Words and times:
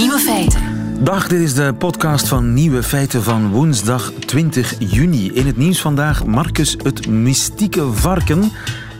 Nieuwe 0.00 0.18
feiten. 0.18 0.62
Dag, 1.04 1.28
dit 1.28 1.40
is 1.40 1.54
de 1.54 1.74
podcast 1.78 2.28
van 2.28 2.52
Nieuwe 2.52 2.82
Feiten 2.82 3.22
van 3.22 3.50
woensdag 3.50 4.12
20 4.26 4.74
juni. 4.78 5.30
In 5.32 5.46
het 5.46 5.56
nieuws 5.56 5.80
vandaag 5.80 6.26
Marcus 6.26 6.76
het 6.82 7.08
mystieke 7.08 7.92
varken 7.92 8.50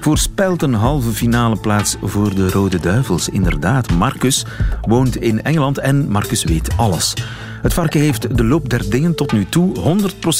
voorspelt 0.00 0.62
een 0.62 0.75
halve 0.75 1.11
finale 1.11 1.57
plaats 1.57 1.96
voor 2.02 2.34
de 2.34 2.50
Rode 2.50 2.80
Duivels. 2.80 3.29
Inderdaad, 3.29 3.90
Marcus 3.90 4.44
woont 4.82 5.16
in 5.16 5.43
Engeland 5.43 5.79
en 5.79 6.11
Marcus 6.11 6.44
weet 6.44 6.76
alles. 6.76 7.14
Het 7.62 7.75
varken 7.75 8.00
heeft 8.00 8.36
de 8.36 8.44
loop 8.44 8.68
der 8.68 8.90
dingen 8.90 9.14
tot 9.14 9.32
nu 9.32 9.44
toe 9.44 9.98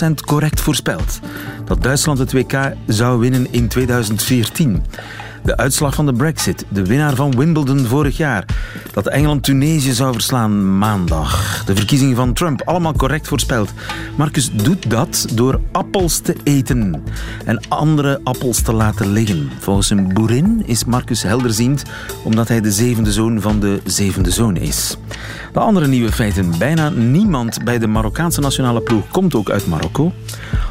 100% 0.09 0.11
correct 0.25 0.61
voorspeld. 0.61 1.21
Dat 1.65 1.83
Duitsland 1.83 2.19
het 2.19 2.33
WK 2.33 2.73
zou 2.87 3.21
winnen 3.21 3.47
in 3.51 3.69
2014. 3.69 4.83
De 5.43 5.57
uitslag 5.57 5.95
van 5.95 6.07
de 6.07 6.13
Brexit, 6.13 6.65
de 6.69 6.85
winnaar 6.85 7.15
van 7.15 7.37
Wimbledon 7.37 7.87
vorig 7.87 8.17
jaar. 8.17 8.45
Dat 8.93 9.09
Engeland 9.09 9.43
Tunesië 9.43 9.93
zou 9.93 10.13
verslaan 10.13 10.79
maandag. 10.79 11.65
De 11.65 11.77
verkiezingen 11.77 12.17
van 12.17 12.33
Trump, 12.33 12.63
allemaal 12.63 12.93
correct 12.93 13.29
voorspeld. 13.29 13.73
Marcus 14.17 14.51
doet 14.53 14.91
dat 14.91 15.27
door 15.35 15.61
appels 15.73 16.19
te 16.19 16.37
eten 16.45 17.05
en 17.45 17.61
andere 17.69 18.21
appels 18.25 18.63
te 18.63 18.73
laten 18.73 19.13
liggen. 19.13 19.51
Volgens 19.59 19.91
een 19.91 20.15
boerin 20.15 20.63
is 20.67 20.85
Marcus 20.85 21.23
helderziend 21.23 21.83
omdat 22.23 22.49
hij 22.49 22.61
de 22.61 22.73
zevende 22.73 23.13
zoon 23.13 23.41
van 23.41 23.61
de 23.61 23.81
zevende 23.85 24.31
zoon 24.31 24.57
is. 24.57 24.97
De 25.53 25.61
andere 25.61 25.87
nieuwe 25.87 26.13
feiten. 26.13 26.59
Bijna 26.59 26.89
niemand 26.89 27.65
bij 27.65 27.79
de 27.79 27.87
Marokkaanse 27.87 28.41
nationale 28.41 28.81
ploeg 28.81 29.09
komt 29.11 29.35
ook 29.35 29.51
uit 29.51 29.67
Marokko. 29.67 30.13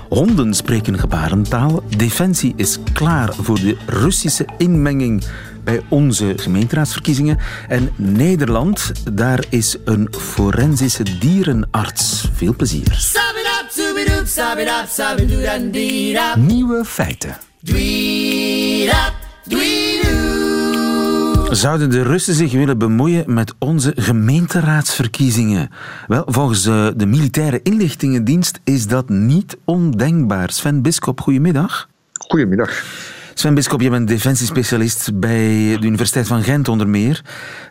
Honden 0.10 0.54
spreken 0.54 1.00
gebarentaal. 1.00 1.84
Defensie 1.98 2.54
is 2.56 2.78
klaar 2.94 3.34
voor 3.34 3.60
de 3.60 3.78
Russische 3.86 4.46
inmenging 4.58 5.24
bij 5.64 5.82
onze 5.88 6.34
gemeenteraadsverkiezingen. 6.36 7.38
En 7.68 7.90
Nederland, 7.96 8.92
daar 9.14 9.44
is 9.50 9.78
een 9.86 10.08
forensische 10.12 11.18
dierenarts. 11.20 12.30
Veel 12.34 12.56
plezier. 12.56 12.94
Nieuwe 16.38 16.86
feiten. 16.86 17.38
Zouden 21.50 21.90
de 21.90 22.02
Russen 22.02 22.34
zich 22.34 22.52
willen 22.52 22.78
bemoeien 22.78 23.34
met 23.34 23.54
onze 23.60 23.94
gemeenteraadsverkiezingen? 23.96 25.70
Wel, 26.08 26.24
volgens 26.26 26.64
de 26.64 27.06
militaire 27.08 27.60
inlichtingendienst 27.64 28.60
is 28.64 28.88
dat 28.88 29.10
niet 29.10 29.58
ondenkbaar. 29.66 30.52
Sven 30.52 30.82
Biskop, 30.82 31.22
goedemiddag. 31.22 31.90
Goedemiddag. 32.14 32.84
Sven 33.34 33.54
Biskop, 33.54 33.82
je 33.82 33.90
bent 33.90 34.08
defensiespecialist 34.08 35.20
bij 35.20 35.78
de 35.80 35.86
Universiteit 35.86 36.28
van 36.28 36.44
Gent 36.44 36.68
onder 36.68 36.88
meer. 36.88 37.22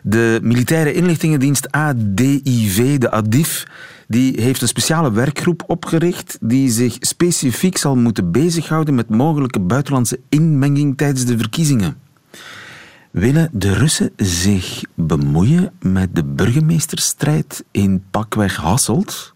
De 0.03 0.39
militaire 0.41 0.93
inlichtingendienst 0.93 1.71
ADIV, 1.71 2.97
de 2.97 3.11
ADIF, 3.11 3.63
die 4.07 4.41
heeft 4.41 4.61
een 4.61 4.67
speciale 4.67 5.11
werkgroep 5.11 5.63
opgericht 5.67 6.37
die 6.41 6.69
zich 6.69 6.97
specifiek 6.99 7.77
zal 7.77 7.95
moeten 7.95 8.31
bezighouden 8.31 8.95
met 8.95 9.09
mogelijke 9.09 9.59
buitenlandse 9.59 10.19
inmenging 10.29 10.97
tijdens 10.97 11.25
de 11.25 11.37
verkiezingen. 11.37 11.97
Willen 13.11 13.49
de 13.51 13.73
Russen 13.73 14.11
zich 14.15 14.83
bemoeien 14.93 15.71
met 15.79 16.15
de 16.15 16.23
burgemeesterstrijd 16.23 17.63
in 17.71 18.05
pakweg 18.11 18.55
Hasselt? 18.55 19.31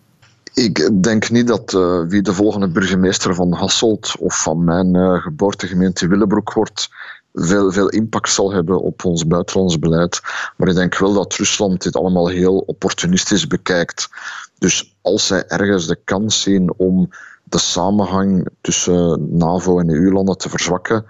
Ik 0.53 1.03
denk 1.03 1.29
niet 1.29 1.47
dat 1.47 1.73
uh, 1.73 2.01
wie 2.07 2.21
de 2.21 2.33
volgende 2.33 2.67
burgemeester 2.67 3.35
van 3.35 3.53
Hasselt 3.53 4.15
of 4.19 4.41
van 4.41 4.63
mijn 4.63 4.95
uh, 4.95 5.21
geboortegemeente 5.21 6.07
Willebroek 6.07 6.53
wordt, 6.53 6.89
veel, 7.33 7.71
veel 7.71 7.89
impact 7.89 8.29
zal 8.29 8.51
hebben 8.51 8.81
op 8.81 9.05
ons 9.05 9.27
buitenlands 9.27 9.79
beleid. 9.79 10.21
Maar 10.57 10.67
ik 10.67 10.75
denk 10.75 10.97
wel 10.97 11.13
dat 11.13 11.33
Rusland 11.33 11.83
dit 11.83 11.95
allemaal 11.95 12.27
heel 12.27 12.57
opportunistisch 12.57 13.47
bekijkt. 13.47 14.09
Dus 14.57 14.95
als 15.01 15.27
zij 15.27 15.45
ergens 15.47 15.87
de 15.87 15.99
kans 16.03 16.41
zien 16.41 16.73
om 16.77 17.09
de 17.43 17.59
samenhang 17.59 18.47
tussen 18.61 19.37
NAVO 19.37 19.79
en 19.79 19.89
EU-landen 19.89 20.37
te 20.37 20.49
verzwakken, 20.49 21.05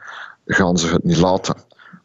gaan 0.46 0.78
ze 0.78 0.88
het 0.88 1.04
niet 1.04 1.18
laten. 1.18 1.56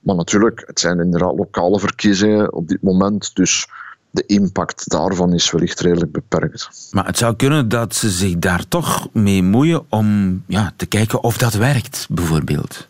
Maar 0.09 0.17
natuurlijk, 0.17 0.63
het 0.67 0.81
zijn 0.81 1.01
inderdaad 1.01 1.37
lokale 1.37 1.79
verkiezingen 1.79 2.53
op 2.53 2.69
dit 2.69 2.83
moment, 2.83 3.35
dus 3.35 3.69
de 4.11 4.25
impact 4.27 4.91
daarvan 4.91 5.35
is 5.35 5.51
wellicht 5.51 5.81
redelijk 5.81 6.13
beperkt. 6.13 6.69
Maar 6.91 7.07
het 7.07 7.19
zou 7.19 7.37
kunnen 7.37 7.69
dat 7.69 7.95
ze 7.95 8.11
zich 8.11 8.39
daar 8.39 8.69
toch 8.69 9.09
mee 9.13 9.43
moeien 9.43 9.85
om 9.89 10.43
ja, 10.47 10.73
te 10.77 10.87
kijken 10.87 11.23
of 11.23 11.39
dat 11.39 11.55
werkt, 11.55 12.07
bijvoorbeeld. 12.11 12.89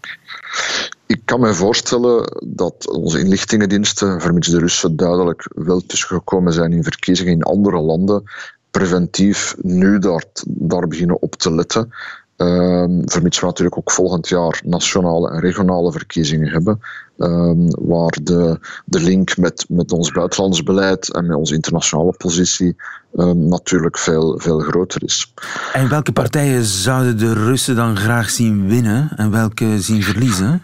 Ik 1.06 1.21
kan 1.25 1.41
me 1.41 1.55
voorstellen 1.55 2.43
dat 2.47 2.91
onze 2.91 3.21
inlichtingendiensten, 3.21 4.21
vermits 4.21 4.49
de 4.49 4.59
Russen 4.59 4.97
duidelijk 4.97 5.50
wel 5.55 5.87
tussengekomen 5.87 6.53
zijn 6.53 6.73
in 6.73 6.83
verkiezingen 6.83 7.33
in 7.33 7.43
andere 7.43 7.81
landen, 7.81 8.23
preventief 8.71 9.55
nu 9.62 9.99
daar, 9.99 10.25
daar 10.47 10.89
beginnen 10.89 11.23
op 11.23 11.35
te 11.35 11.55
letten. 11.55 11.93
Um, 12.41 13.03
vermits 13.04 13.41
we 13.41 13.47
natuurlijk 13.47 13.78
ook 13.78 13.91
volgend 13.91 14.28
jaar 14.28 14.60
nationale 14.65 15.31
en 15.31 15.41
regionale 15.41 15.93
verkiezingen 15.93 16.49
hebben, 16.49 16.81
um, 17.16 17.71
waar 17.71 18.16
de, 18.22 18.59
de 18.84 19.00
link 19.00 19.37
met, 19.37 19.65
met 19.69 19.93
ons 19.93 20.12
buitenlands 20.12 20.62
beleid 20.62 21.12
en 21.12 21.26
met 21.26 21.37
onze 21.37 21.54
internationale 21.54 22.15
positie 22.16 22.76
um, 23.15 23.49
natuurlijk 23.49 23.99
veel, 23.99 24.38
veel 24.38 24.59
groter 24.59 25.04
is. 25.04 25.34
En 25.72 25.88
welke 25.88 26.12
partijen 26.12 26.65
zouden 26.65 27.19
de 27.19 27.32
Russen 27.32 27.76
dan 27.76 27.97
graag 27.97 28.31
zien 28.31 28.69
winnen 28.69 29.10
en 29.16 29.31
welke 29.31 29.81
zien 29.81 30.03
verliezen? 30.03 30.62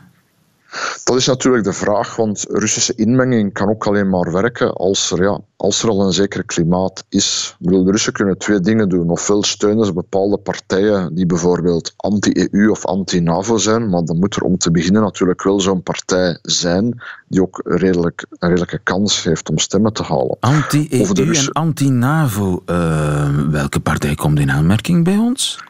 Dat 1.04 1.16
is 1.16 1.26
natuurlijk 1.26 1.64
de 1.64 1.72
vraag, 1.72 2.16
want 2.16 2.44
Russische 2.48 2.94
inmenging 2.94 3.52
kan 3.52 3.68
ook 3.68 3.86
alleen 3.86 4.08
maar 4.08 4.32
werken 4.32 4.72
als 4.72 5.10
er, 5.10 5.22
ja, 5.22 5.40
als 5.56 5.82
er 5.82 5.88
al 5.88 6.06
een 6.06 6.12
zeker 6.12 6.44
klimaat 6.44 7.04
is. 7.08 7.56
Ik 7.58 7.66
bedoel, 7.66 7.84
de 7.84 7.90
Russen 7.90 8.12
kunnen 8.12 8.38
twee 8.38 8.60
dingen 8.60 8.88
doen. 8.88 9.10
Ofwel 9.10 9.42
steunen 9.42 9.86
ze 9.86 9.92
bepaalde 9.92 10.38
partijen 10.38 11.14
die 11.14 11.26
bijvoorbeeld 11.26 11.94
anti-EU 11.96 12.70
of 12.70 12.84
anti-NAVO 12.84 13.56
zijn, 13.56 13.88
maar 13.88 14.04
dan 14.04 14.18
moet 14.18 14.36
er 14.36 14.42
om 14.42 14.58
te 14.58 14.70
beginnen 14.70 15.02
natuurlijk 15.02 15.42
wel 15.42 15.60
zo'n 15.60 15.82
partij 15.82 16.38
zijn 16.42 17.02
die 17.28 17.42
ook 17.42 17.60
redelijk, 17.64 18.26
een 18.30 18.48
redelijke 18.48 18.80
kans 18.82 19.22
heeft 19.22 19.50
om 19.50 19.58
stemmen 19.58 19.92
te 19.92 20.02
halen. 20.02 20.36
Anti-EU 20.41 21.32
en 21.34 21.52
anti-NAVO, 21.52 22.62
uh, 22.66 23.38
welke 23.50 23.80
partij 23.80 24.14
komt 24.14 24.38
in 24.38 24.50
aanmerking 24.50 25.04
bij 25.04 25.16
ons? 25.16 25.62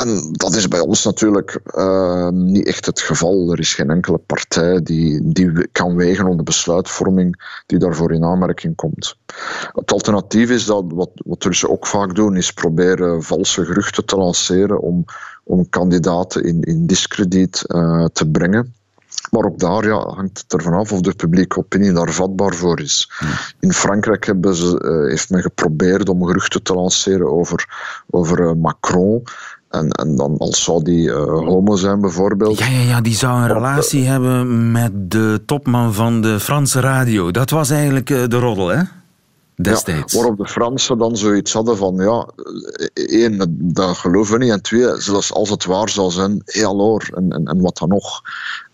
En 0.00 0.32
dat 0.32 0.54
is 0.54 0.68
bij 0.68 0.80
ons 0.80 1.04
natuurlijk 1.04 1.60
uh, 1.74 2.28
niet 2.28 2.66
echt 2.66 2.86
het 2.86 3.00
geval. 3.00 3.52
Er 3.52 3.58
is 3.58 3.74
geen 3.74 3.90
enkele 3.90 4.18
partij 4.18 4.82
die, 4.82 5.32
die 5.32 5.68
kan 5.72 5.96
wegen 5.96 6.26
onder 6.26 6.44
besluitvorming 6.44 7.62
die 7.66 7.78
daarvoor 7.78 8.12
in 8.12 8.24
aanmerking 8.24 8.76
komt. 8.76 9.16
Het 9.72 9.92
alternatief 9.92 10.50
is 10.50 10.64
dat, 10.64 10.84
wat, 10.88 11.10
wat 11.14 11.44
Russen 11.44 11.70
ook 11.70 11.86
vaak 11.86 12.14
doen, 12.14 12.36
is 12.36 12.52
proberen 12.52 13.22
valse 13.22 13.64
geruchten 13.64 14.04
te 14.04 14.16
lanceren 14.16 14.80
om, 14.80 15.04
om 15.44 15.68
kandidaten 15.68 16.44
in, 16.44 16.62
in 16.62 16.86
discrediet 16.86 17.64
uh, 17.66 18.04
te 18.12 18.28
brengen. 18.28 18.74
Maar 19.30 19.44
ook 19.44 19.58
daar 19.58 19.86
ja, 19.86 19.98
hangt 19.98 20.38
het 20.38 20.52
ervan 20.52 20.72
af 20.72 20.92
of 20.92 21.00
de 21.00 21.14
publieke 21.14 21.58
opinie 21.58 21.92
daar 21.92 22.12
vatbaar 22.12 22.54
voor 22.54 22.80
is. 22.80 23.10
In 23.60 23.72
Frankrijk 23.72 24.26
hebben 24.26 24.54
ze, 24.54 24.82
uh, 24.84 25.10
heeft 25.10 25.30
men 25.30 25.42
geprobeerd 25.42 26.08
om 26.08 26.24
geruchten 26.24 26.62
te 26.62 26.74
lanceren 26.74 27.30
over, 27.30 27.68
over 28.10 28.56
Macron. 28.56 29.22
En, 29.70 29.90
en 29.90 30.16
dan 30.16 30.38
als 30.38 30.64
zou 30.64 30.82
die 30.82 31.08
uh, 31.08 31.24
homo 31.24 31.76
zijn 31.76 32.00
bijvoorbeeld. 32.00 32.58
Ja, 32.58 32.66
ja, 32.66 32.80
ja, 32.80 33.00
die 33.00 33.14
zou 33.14 33.40
een 33.40 33.52
relatie 33.52 34.04
hebben 34.04 34.72
met 34.72 35.10
de 35.10 35.42
topman 35.46 35.94
van 35.94 36.20
de 36.20 36.40
Franse 36.40 36.80
radio. 36.80 37.30
Dat 37.30 37.50
was 37.50 37.70
eigenlijk 37.70 38.10
uh, 38.10 38.26
de 38.26 38.38
roddel, 38.38 38.68
hè? 38.68 38.82
Destijds. 39.62 40.12
Ja, 40.12 40.18
waarop 40.18 40.38
de 40.38 40.46
Fransen 40.46 40.98
dan 40.98 41.16
zoiets 41.16 41.52
hadden 41.52 41.76
van, 41.76 41.96
ja, 41.96 42.28
één, 42.92 43.56
dat 43.74 43.96
geloven 43.96 44.38
we 44.38 44.44
niet. 44.44 44.52
En 44.52 44.62
twee, 44.62 45.00
zelfs 45.00 45.32
als 45.32 45.50
het 45.50 45.64
waar 45.64 45.88
zou 45.88 46.10
zijn, 46.10 46.42
hey, 46.44 46.64
en, 46.64 47.30
en, 47.30 47.44
en 47.44 47.60
wat 47.60 47.78
dan 47.78 47.88
nog. 47.88 48.20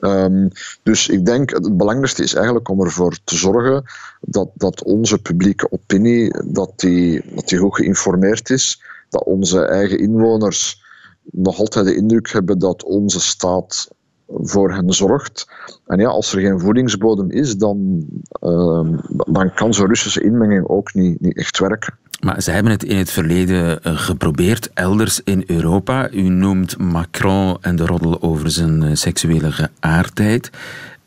Um, 0.00 0.48
dus 0.82 1.08
ik 1.08 1.26
denk, 1.26 1.50
het 1.50 1.76
belangrijkste 1.76 2.22
is 2.22 2.34
eigenlijk 2.34 2.68
om 2.68 2.80
ervoor 2.80 3.18
te 3.24 3.36
zorgen 3.36 3.84
dat, 4.20 4.48
dat 4.54 4.82
onze 4.82 5.18
publieke 5.18 5.72
opinie, 5.72 6.34
dat 6.44 6.72
die, 6.76 7.22
dat 7.34 7.48
die 7.48 7.58
goed 7.58 7.76
geïnformeerd 7.76 8.50
is, 8.50 8.82
dat 9.08 9.24
onze 9.24 9.64
eigen 9.64 9.98
inwoners 9.98 10.84
nog 11.30 11.58
altijd 11.58 11.86
de 11.86 11.96
indruk 11.96 12.32
hebben 12.32 12.58
dat 12.58 12.84
onze 12.84 13.20
staat 13.20 13.88
voor 14.28 14.72
hen 14.72 14.92
zorgt. 14.92 15.48
En 15.86 15.98
ja, 15.98 16.08
als 16.08 16.32
er 16.32 16.40
geen 16.40 16.60
voedingsbodem 16.60 17.30
is, 17.30 17.56
dan, 17.56 18.06
uh, 18.40 18.98
dan 19.08 19.54
kan 19.54 19.74
zo'n 19.74 19.86
Russische 19.86 20.22
inmenging 20.22 20.68
ook 20.68 20.94
niet, 20.94 21.20
niet 21.20 21.36
echt 21.36 21.58
werken. 21.58 21.94
Maar 22.20 22.42
ze 22.42 22.50
hebben 22.50 22.72
het 22.72 22.84
in 22.84 22.96
het 22.96 23.10
verleden 23.10 23.82
eh, 23.82 23.98
geprobeerd, 23.98 24.70
elders 24.74 25.20
in 25.24 25.44
Europa. 25.46 26.10
U 26.10 26.22
noemt 26.22 26.78
Macron 26.78 27.56
en 27.60 27.76
de 27.76 27.86
roddel 27.86 28.22
over 28.22 28.50
zijn 28.50 28.82
eh, 28.82 28.90
seksuele 28.94 29.52
geaardheid. 29.52 30.50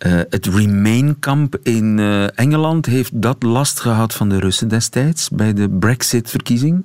Uh, 0.08 0.20
het 0.30 0.46
Remain-kamp 0.46 1.58
in 1.64 2.00
Engeland 2.36 2.86
heeft 2.86 3.22
dat 3.22 3.44
last 3.44 3.80
gehad 3.80 4.14
van 4.14 4.30
de 4.30 4.40
Russen 4.40 4.68
destijds 4.68 5.30
bij 5.30 5.54
de 5.54 5.70
Brexit-verkiezing? 5.70 6.84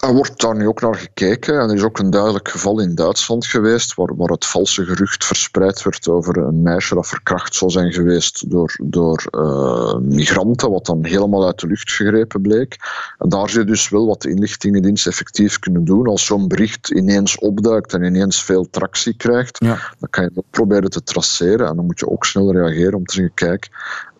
Er 0.00 0.14
wordt 0.14 0.40
daar 0.40 0.56
nu 0.56 0.66
ook 0.66 0.80
naar 0.80 0.94
gekeken. 0.94 1.60
En 1.60 1.68
er 1.68 1.74
is 1.74 1.82
ook 1.82 1.98
een 1.98 2.10
duidelijk 2.10 2.48
geval 2.48 2.80
in 2.80 2.94
Duitsland 2.94 3.46
geweest, 3.46 3.94
waar, 3.94 4.16
waar 4.16 4.28
het 4.28 4.46
valse 4.46 4.84
gerucht 4.84 5.24
verspreid 5.24 5.82
werd 5.82 6.08
over 6.08 6.36
een 6.36 6.62
meisje 6.62 6.94
dat 6.94 7.06
verkracht 7.06 7.54
zou 7.54 7.70
zijn 7.70 7.92
geweest 7.92 8.50
door, 8.50 8.74
door 8.82 9.24
uh, 9.30 9.96
migranten, 9.96 10.70
wat 10.70 10.86
dan 10.86 11.04
helemaal 11.04 11.46
uit 11.46 11.60
de 11.60 11.66
lucht 11.66 11.90
gegrepen 11.90 12.40
bleek. 12.40 12.76
En 13.18 13.28
daar 13.28 13.48
zie 13.48 13.58
je 13.58 13.64
dus 13.64 13.88
wel 13.88 14.06
wat 14.06 14.22
de 14.22 14.30
inlichtingendienst 14.30 15.06
effectief 15.06 15.58
kunnen 15.58 15.84
doen. 15.84 16.06
Als 16.06 16.24
zo'n 16.24 16.48
bericht 16.48 16.90
ineens 16.90 17.38
opduikt 17.38 17.92
en 17.92 18.02
ineens 18.02 18.44
veel 18.44 18.70
tractie 18.70 19.16
krijgt, 19.16 19.58
ja. 19.64 19.78
dan 19.98 20.10
kan 20.10 20.24
je 20.24 20.30
dat 20.34 20.44
proberen 20.50 20.90
te 20.90 21.02
traceren. 21.02 21.68
En 21.68 21.76
dan 21.76 21.86
moet 21.86 22.00
je 22.00 22.08
ook 22.08 22.24
snel 22.24 22.52
reageren 22.52 22.94
om 22.94 23.04
te 23.04 23.14
zeggen, 23.14 23.34
kijk, 23.34 23.68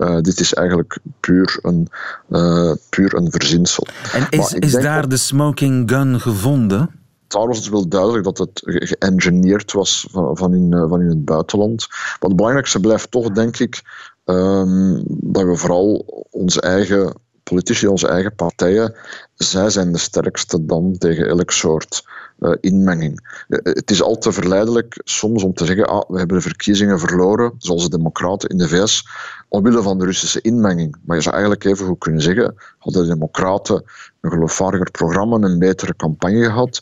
uh, 0.01 0.21
dit 0.21 0.41
is 0.41 0.55
eigenlijk 0.55 0.99
puur 1.21 1.59
een, 1.63 1.89
uh, 2.29 2.73
puur 2.89 3.15
een 3.15 3.31
verzinsel. 3.31 3.87
En 4.13 4.27
is, 4.31 4.53
is 4.53 4.73
daar 4.73 5.09
de 5.09 5.17
smoking 5.17 5.91
gun 5.91 6.21
gevonden? 6.21 6.91
Daar 7.27 7.47
was 7.47 7.57
het 7.57 7.69
wel 7.69 7.89
duidelijk 7.89 8.25
dat 8.25 8.39
het 8.39 8.61
geëngineerd 8.65 9.73
was 9.73 10.07
van, 10.11 10.37
van, 10.37 10.55
in, 10.55 10.73
uh, 10.75 10.89
van 10.89 11.01
in 11.01 11.09
het 11.09 11.25
buitenland. 11.25 11.87
Maar 11.89 12.29
het 12.29 12.37
belangrijkste 12.37 12.81
blijft 12.81 13.11
toch, 13.11 13.31
denk 13.31 13.59
ik, 13.59 13.83
um, 14.25 15.03
dat 15.07 15.45
we 15.45 15.57
vooral 15.57 16.05
onze 16.31 16.61
eigen 16.61 17.15
politici, 17.43 17.87
onze 17.87 18.09
eigen 18.09 18.35
partijen, 18.35 18.95
zij 19.35 19.71
zijn 19.71 19.93
de 19.93 19.99
sterkste 19.99 20.65
dan 20.65 20.95
tegen 20.99 21.29
elk 21.29 21.51
soort 21.51 22.05
uh, 22.41 22.55
inmenging. 22.61 23.45
Uh, 23.49 23.59
het 23.63 23.91
is 23.91 24.03
al 24.03 24.19
te 24.19 24.33
verleidelijk 24.33 25.01
soms 25.05 25.43
om 25.43 25.55
te 25.55 25.65
zeggen, 25.65 25.87
ah, 25.87 26.09
we 26.09 26.19
hebben 26.19 26.37
de 26.37 26.43
verkiezingen 26.43 26.99
verloren, 26.99 27.55
zoals 27.59 27.83
de 27.83 27.97
democraten 27.97 28.49
in 28.49 28.59
de 28.59 28.69
VS, 28.69 29.07
omwille 29.49 29.83
van 29.83 29.99
de 29.99 30.05
Russische 30.05 30.41
inmenging. 30.41 30.97
Maar 31.05 31.17
je 31.17 31.23
zou 31.23 31.35
eigenlijk 31.35 31.65
even 31.65 31.87
goed 31.87 31.99
kunnen 31.99 32.23
zeggen, 32.23 32.55
hadden 32.79 33.03
de 33.03 33.09
democraten 33.09 33.85
een 34.21 34.31
geloofwaardiger 34.31 34.91
programma 34.91 35.37
en 35.37 35.43
een 35.43 35.59
betere 35.59 35.97
campagne 35.97 36.45
gehad, 36.45 36.81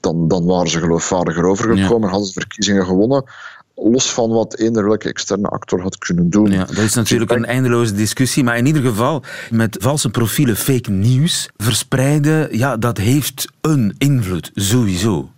dan, 0.00 0.28
dan 0.28 0.46
waren 0.46 0.70
ze 0.70 0.78
geloofwaardiger 0.78 1.44
overgekomen, 1.44 2.06
ja. 2.06 2.08
hadden 2.08 2.26
ze 2.26 2.40
verkiezingen 2.40 2.84
gewonnen 2.84 3.24
los 3.82 4.12
van 4.12 4.30
wat 4.30 4.56
eender 4.56 4.86
welke 4.88 5.08
externe 5.08 5.48
actor 5.48 5.80
had 5.80 5.98
kunnen 5.98 6.30
doen. 6.30 6.50
Ja, 6.50 6.64
dat 6.64 6.78
is 6.78 6.94
natuurlijk 6.94 7.30
een 7.30 7.44
eindeloze 7.44 7.94
discussie, 7.94 8.44
maar 8.44 8.56
in 8.56 8.66
ieder 8.66 8.82
geval 8.82 9.22
met 9.50 9.76
valse 9.80 10.10
profielen 10.10 10.56
fake 10.56 10.90
nieuws 10.90 11.48
verspreiden, 11.56 12.58
ja, 12.58 12.76
dat 12.76 12.98
heeft 12.98 13.46
een 13.60 13.94
invloed, 13.98 14.50
sowieso. 14.54 15.30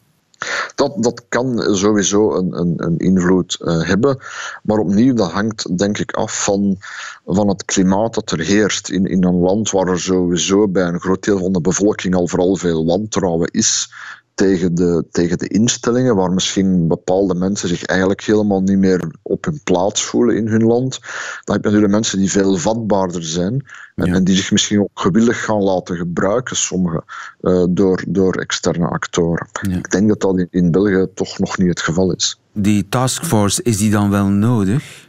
Dat, 0.74 1.02
dat 1.02 1.22
kan 1.28 1.76
sowieso 1.76 2.34
een, 2.34 2.58
een, 2.58 2.74
een 2.76 2.98
invloed 2.98 3.58
uh, 3.60 3.82
hebben. 3.82 4.18
Maar 4.62 4.78
opnieuw, 4.78 5.14
dat 5.14 5.30
hangt 5.30 5.78
denk 5.78 5.98
ik 5.98 6.12
af 6.12 6.44
van, 6.44 6.78
van 7.26 7.48
het 7.48 7.64
klimaat 7.64 8.14
dat 8.14 8.30
er 8.30 8.38
heerst. 8.38 8.90
In, 8.90 9.06
in 9.06 9.24
een 9.24 9.38
land 9.38 9.70
waar 9.70 9.86
er 9.86 10.00
sowieso 10.00 10.68
bij 10.68 10.82
een 10.82 11.00
groot 11.00 11.24
deel 11.24 11.38
van 11.38 11.52
de 11.52 11.60
bevolking 11.60 12.14
al 12.14 12.28
vooral 12.28 12.56
veel 12.56 12.86
wantrouwen 12.86 13.50
is 13.50 13.92
tegen 14.40 14.74
de, 14.74 15.04
tegen 15.10 15.38
de 15.38 15.48
instellingen, 15.48 16.16
waar 16.16 16.32
misschien 16.32 16.88
bepaalde 16.88 17.34
mensen 17.34 17.68
zich 17.68 17.84
eigenlijk 17.84 18.22
helemaal 18.22 18.60
niet 18.60 18.78
meer 18.78 19.14
op 19.22 19.44
hun 19.44 19.60
plaats 19.64 20.02
voelen 20.02 20.36
in 20.36 20.48
hun 20.48 20.62
land. 20.62 20.98
Dan 21.44 21.54
heb 21.54 21.56
je 21.56 21.62
natuurlijk 21.62 21.92
mensen 21.92 22.18
die 22.18 22.30
veel 22.30 22.56
vatbaarder 22.56 23.24
zijn 23.24 23.66
en, 23.94 24.06
ja. 24.06 24.14
en 24.14 24.24
die 24.24 24.36
zich 24.36 24.50
misschien 24.50 24.80
ook 24.80 24.90
gewillig 24.94 25.44
gaan 25.44 25.62
laten 25.62 25.96
gebruiken, 25.96 26.56
sommigen, 26.56 27.04
uh, 27.40 27.64
door, 27.70 28.04
door 28.08 28.34
externe 28.34 28.86
actoren. 28.86 29.48
Ja. 29.68 29.76
Ik 29.76 29.90
denk 29.90 30.08
dat 30.08 30.20
dat 30.20 30.38
in, 30.38 30.48
in 30.50 30.70
België 30.70 31.06
toch 31.14 31.38
nog 31.38 31.58
niet 31.58 31.68
het 31.68 31.80
geval 31.80 32.12
is. 32.12 32.40
Die 32.52 32.88
taskforce, 32.88 33.62
is 33.62 33.76
die 33.76 33.90
dan 33.90 34.10
wel 34.10 34.26
nodig? 34.26 35.08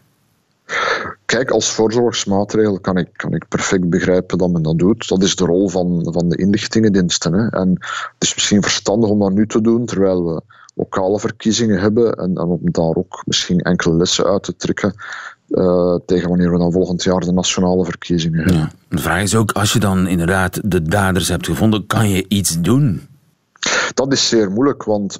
Kijk, 1.31 1.51
als 1.51 1.71
voorzorgsmaatregel 1.71 2.79
kan 2.79 2.97
ik, 2.97 3.09
kan 3.15 3.33
ik 3.33 3.47
perfect 3.47 3.89
begrijpen 3.89 4.37
dat 4.37 4.51
men 4.51 4.61
dat 4.61 4.77
doet. 4.77 5.07
Dat 5.07 5.23
is 5.23 5.35
de 5.35 5.45
rol 5.45 5.69
van, 5.69 6.07
van 6.11 6.29
de 6.29 6.37
inlichtingendiensten. 6.37 7.33
Hè. 7.33 7.47
En 7.47 7.69
het 7.79 8.15
is 8.19 8.35
misschien 8.35 8.61
verstandig 8.61 9.09
om 9.09 9.19
dat 9.19 9.31
nu 9.31 9.47
te 9.47 9.61
doen, 9.61 9.85
terwijl 9.85 10.25
we 10.25 10.41
lokale 10.75 11.19
verkiezingen 11.19 11.79
hebben 11.79 12.13
en, 12.13 12.35
en 12.35 12.47
om 12.47 12.59
daar 12.61 12.95
ook 12.95 13.21
misschien 13.25 13.59
enkele 13.59 13.95
lessen 13.95 14.25
uit 14.25 14.43
te 14.43 14.55
trekken 14.55 14.93
uh, 15.49 15.95
tegen 16.05 16.29
wanneer 16.29 16.51
we 16.51 16.57
dan 16.57 16.71
volgend 16.71 17.03
jaar 17.03 17.19
de 17.19 17.31
nationale 17.31 17.85
verkiezingen 17.85 18.39
hebben. 18.39 18.57
Ja. 18.57 18.71
De 18.89 19.01
vraag 19.01 19.21
is 19.21 19.35
ook, 19.35 19.51
als 19.51 19.73
je 19.73 19.79
dan 19.79 20.07
inderdaad 20.07 20.71
de 20.71 20.81
daders 20.81 21.27
hebt 21.27 21.45
gevonden, 21.45 21.87
kan 21.87 22.09
je 22.09 22.25
iets 22.27 22.61
doen? 22.61 23.07
Dat 23.93 24.13
is 24.13 24.27
zeer 24.27 24.51
moeilijk, 24.51 24.83
want 24.83 25.15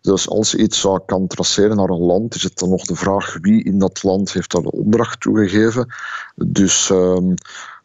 dus 0.00 0.28
als 0.28 0.50
je 0.50 0.58
iets 0.58 0.86
kan 1.06 1.26
traceren 1.26 1.76
naar 1.76 1.88
een 1.88 2.04
land, 2.04 2.34
is 2.34 2.42
het 2.42 2.58
dan 2.58 2.68
nog 2.68 2.82
de 2.82 2.94
vraag 2.96 3.38
wie 3.40 3.64
in 3.64 3.78
dat 3.78 4.02
land 4.02 4.32
heeft 4.32 4.52
daar 4.52 4.62
de 4.62 4.70
opdracht 4.70 5.20
toegegeven. 5.20 5.94
Dus 6.34 6.88
um, 6.88 7.34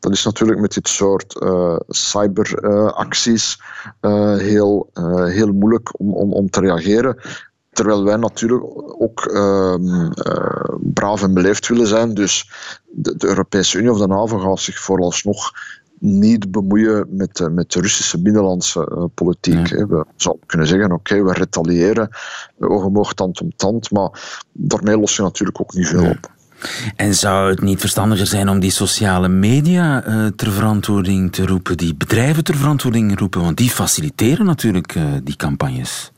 dat 0.01 0.11
is 0.11 0.23
natuurlijk 0.23 0.59
met 0.59 0.73
dit 0.73 0.87
soort 0.87 1.35
uh, 1.39 1.79
cyberacties 1.87 3.61
uh, 4.01 4.37
heel, 4.37 4.89
uh, 4.93 5.25
heel 5.25 5.51
moeilijk 5.51 5.99
om, 5.99 6.13
om, 6.13 6.33
om 6.33 6.49
te 6.49 6.59
reageren. 6.59 7.17
Terwijl 7.71 8.03
wij 8.03 8.15
natuurlijk 8.15 8.63
ook 9.01 9.25
uh, 9.25 9.75
braaf 10.79 11.23
en 11.23 11.33
beleefd 11.33 11.67
willen 11.67 11.87
zijn. 11.87 12.13
Dus 12.13 12.51
de, 12.89 13.15
de, 13.17 13.27
Europese 13.27 13.77
Unie 13.77 13.91
of 13.91 13.99
de 13.99 14.07
NAVO 14.07 14.37
gaat 14.37 14.59
zich 14.59 14.79
vooralsnog 14.79 15.51
niet 16.01 16.51
bemoeien 16.51 17.07
met 17.09 17.35
de, 17.35 17.49
met 17.49 17.71
de 17.71 17.81
Russische 17.81 18.21
binnenlandse 18.21 18.91
uh, 18.95 19.03
politiek. 19.13 19.67
Ja. 19.67 19.85
We 19.85 20.05
zouden 20.15 20.45
kunnen 20.45 20.67
zeggen, 20.67 20.91
oké, 20.91 21.13
okay, 21.13 21.23
we 21.23 21.33
retaliëren, 21.33 22.09
oog 22.59 23.13
tand 23.13 23.41
om 23.41 23.51
tand, 23.55 23.91
maar 23.91 24.43
daarmee 24.51 24.97
los 24.97 25.15
je 25.15 25.21
natuurlijk 25.21 25.61
ook 25.61 25.73
niet 25.73 25.87
veel 25.87 26.09
op. 26.09 26.31
En 26.95 27.15
zou 27.15 27.49
het 27.49 27.61
niet 27.61 27.79
verstandiger 27.79 28.27
zijn 28.27 28.49
om 28.49 28.59
die 28.59 28.71
sociale 28.71 29.27
media 29.27 30.07
uh, 30.07 30.27
ter 30.27 30.51
verantwoording 30.51 31.31
te 31.31 31.45
roepen, 31.45 31.77
die 31.77 31.95
bedrijven 31.95 32.43
ter 32.43 32.55
verantwoording 32.55 33.19
roepen, 33.19 33.41
want 33.41 33.57
die 33.57 33.69
faciliteren 33.69 34.45
natuurlijk 34.45 34.95
uh, 34.95 35.03
die 35.23 35.35
campagnes? 35.35 36.11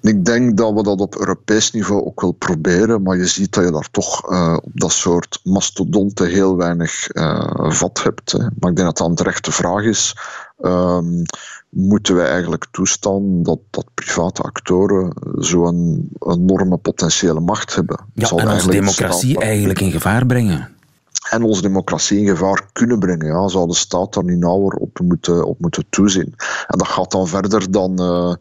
Ik 0.00 0.24
denk 0.24 0.56
dat 0.56 0.74
we 0.74 0.82
dat 0.82 1.00
op 1.00 1.16
Europees 1.18 1.72
niveau 1.72 2.04
ook 2.04 2.20
wel 2.20 2.32
proberen, 2.32 3.02
maar 3.02 3.16
je 3.16 3.26
ziet 3.26 3.54
dat 3.54 3.64
je 3.64 3.70
daar 3.70 3.90
toch 3.90 4.30
uh, 4.30 4.56
op 4.62 4.70
dat 4.74 4.92
soort 4.92 5.40
mastodonten 5.42 6.28
heel 6.28 6.56
weinig 6.56 7.14
uh, 7.14 7.70
vat 7.70 8.02
hebt. 8.02 8.32
Hè. 8.32 8.38
Maar 8.38 8.70
ik 8.70 8.76
denk 8.76 8.88
dat 8.88 8.96
dat 8.96 9.08
een 9.08 9.14
terechte 9.14 9.52
vraag 9.52 9.82
is. 9.82 10.16
Um, 10.60 11.22
moeten 11.68 12.14
wij 12.14 12.28
eigenlijk 12.28 12.66
toestaan 12.70 13.42
dat, 13.42 13.58
dat 13.70 13.86
private 13.94 14.42
actoren 14.42 15.12
zo'n 15.38 16.08
enorme 16.18 16.76
potentiële 16.76 17.40
macht 17.40 17.74
hebben? 17.74 18.00
Ja, 18.14 18.28
en 18.28 18.48
onze 18.48 18.70
democratie 18.70 19.38
eigenlijk 19.38 19.80
in 19.80 19.90
gevaar 19.90 20.26
brengen 20.26 20.75
en 21.30 21.42
onze 21.42 21.62
democratie 21.62 22.18
in 22.18 22.26
gevaar 22.26 22.68
kunnen 22.72 22.98
brengen. 22.98 23.26
Ja, 23.26 23.48
zou 23.48 23.66
de 23.66 23.74
staat 23.74 24.14
daar 24.14 24.24
niet 24.24 24.38
nauwer 24.38 24.72
op 24.72 25.00
moeten, 25.00 25.44
op 25.44 25.60
moeten 25.60 25.84
toezien. 25.90 26.34
En 26.66 26.78
dat 26.78 26.88
gaat 26.88 27.10
dan 27.10 27.26
verder 27.26 27.70
dan 27.70 28.02
uh, 28.02 28.34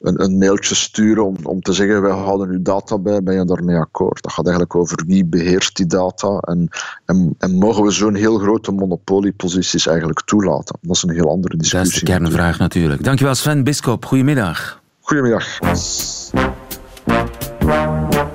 een, 0.00 0.22
een, 0.22 0.38
mailtje 0.38 0.74
sturen 0.74 1.24
om, 1.26 1.36
om 1.42 1.60
te 1.60 1.72
zeggen 1.72 2.02
wij 2.02 2.12
houden 2.12 2.48
uw 2.48 2.62
data 2.62 2.98
bij, 2.98 3.22
ben 3.22 3.34
je 3.34 3.44
daarmee 3.44 3.76
akkoord? 3.76 4.22
Dat 4.22 4.32
gaat 4.32 4.44
eigenlijk 4.44 4.76
over 4.76 5.04
wie 5.06 5.24
beheerst 5.24 5.76
die 5.76 5.86
data 5.86 6.38
en, 6.38 6.68
en, 7.04 7.34
en 7.38 7.54
mogen 7.54 7.82
we 7.82 7.90
zo'n 7.90 8.14
heel 8.14 8.38
grote 8.38 8.72
monopolieposities 8.72 9.86
eigenlijk 9.86 10.22
toelaten? 10.24 10.78
Dat 10.80 10.96
is 10.96 11.02
een 11.02 11.10
heel 11.10 11.30
andere 11.30 11.56
discussie. 11.56 12.00
Dat 12.00 12.10
is 12.10 12.16
de 12.16 12.18
kernvraag 12.18 12.58
natuurlijk. 12.58 13.04
Dankjewel 13.04 13.34
Sven 13.34 13.64
Biskop, 13.64 14.04
goedemiddag. 14.04 14.80
Goedemiddag. 15.00 15.58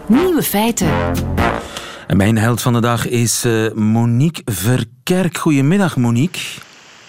Nieuwe 0.08 0.44
feiten. 0.44 0.90
En 2.12 2.18
mijn 2.18 2.38
held 2.38 2.62
van 2.62 2.74
de 2.74 2.82
dag 2.82 3.08
is 3.08 3.46
uh, 3.46 3.72
Monique 3.74 4.42
Verkerk. 4.46 5.38
Goedemiddag, 5.38 5.98
Monique. 5.98 6.42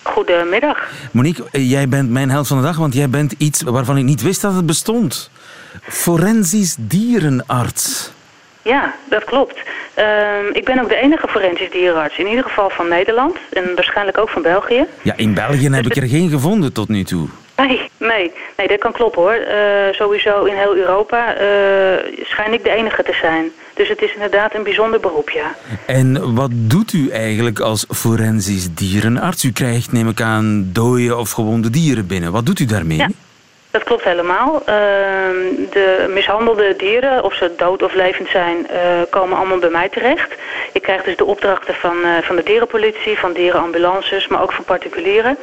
Goedemiddag. 0.02 0.90
Monique, 1.12 1.44
eh, 1.50 1.70
jij 1.70 1.88
bent 1.88 2.10
mijn 2.10 2.30
held 2.30 2.46
van 2.46 2.56
de 2.56 2.62
dag, 2.62 2.76
want 2.76 2.94
jij 2.94 3.08
bent 3.08 3.34
iets 3.38 3.62
waarvan 3.62 3.96
ik 3.96 4.04
niet 4.04 4.22
wist 4.22 4.40
dat 4.40 4.54
het 4.54 4.66
bestond. 4.66 5.30
Forensisch 5.82 6.76
dierenarts. 6.78 8.10
Ja, 8.62 8.94
dat 9.08 9.24
klopt. 9.24 9.56
Uh, 9.98 10.04
ik 10.52 10.64
ben 10.64 10.80
ook 10.80 10.88
de 10.88 10.96
enige 10.96 11.28
forensisch 11.28 11.70
dierenarts, 11.70 12.18
in 12.18 12.26
ieder 12.26 12.44
geval 12.44 12.70
van 12.70 12.88
Nederland 12.88 13.36
en 13.52 13.74
waarschijnlijk 13.74 14.18
ook 14.18 14.28
van 14.28 14.42
België. 14.42 14.86
Ja, 15.02 15.16
in 15.16 15.34
België 15.34 15.68
heb 15.70 15.86
ik 15.86 15.96
er 15.96 16.08
geen 16.08 16.30
gevonden 16.30 16.72
tot 16.72 16.88
nu 16.88 17.04
toe. 17.04 17.28
Nee, 17.66 17.90
nee, 17.96 18.32
nee 18.56 18.68
dat 18.68 18.78
kan 18.78 18.92
kloppen 18.92 19.22
hoor. 19.22 19.36
Uh, 19.36 19.92
sowieso 19.92 20.44
in 20.44 20.54
heel 20.54 20.76
Europa 20.76 21.34
uh, 21.34 22.24
schijn 22.24 22.52
ik 22.52 22.64
de 22.64 22.70
enige 22.70 23.02
te 23.02 23.16
zijn. 23.20 23.52
Dus 23.74 23.88
het 23.88 24.02
is 24.02 24.14
inderdaad 24.14 24.54
een 24.54 24.62
bijzonder 24.62 25.00
beroep, 25.00 25.30
ja. 25.30 25.54
En 25.86 26.34
wat 26.34 26.50
doet 26.52 26.92
u 26.92 27.10
eigenlijk 27.10 27.60
als 27.60 27.86
forensisch 27.88 28.74
dierenarts? 28.74 29.44
U 29.44 29.52
krijgt, 29.52 29.92
neem 29.92 30.08
ik 30.08 30.20
aan, 30.20 30.70
dode 30.72 31.16
of 31.16 31.30
gewonde 31.30 31.70
dieren 31.70 32.06
binnen. 32.06 32.32
Wat 32.32 32.46
doet 32.46 32.58
u 32.58 32.64
daarmee? 32.64 32.98
Ja. 32.98 33.08
Dat 33.70 33.84
klopt 33.84 34.04
helemaal. 34.04 34.54
Uh, 34.60 34.66
de 35.70 36.10
mishandelde 36.14 36.74
dieren, 36.76 37.24
of 37.24 37.34
ze 37.34 37.52
dood 37.56 37.82
of 37.82 37.94
levend 37.94 38.28
zijn, 38.28 38.56
uh, 38.70 38.76
komen 39.10 39.36
allemaal 39.36 39.58
bij 39.58 39.70
mij 39.70 39.88
terecht. 39.88 40.34
Ik 40.72 40.82
krijg 40.82 41.02
dus 41.02 41.16
de 41.16 41.24
opdrachten 41.24 41.74
van, 41.74 41.96
uh, 42.04 42.10
van 42.22 42.36
de 42.36 42.42
dierenpolitie, 42.42 43.18
van 43.18 43.32
dierenambulances, 43.32 44.28
maar 44.28 44.42
ook 44.42 44.52
van 44.52 44.64
particulieren. 44.64 45.36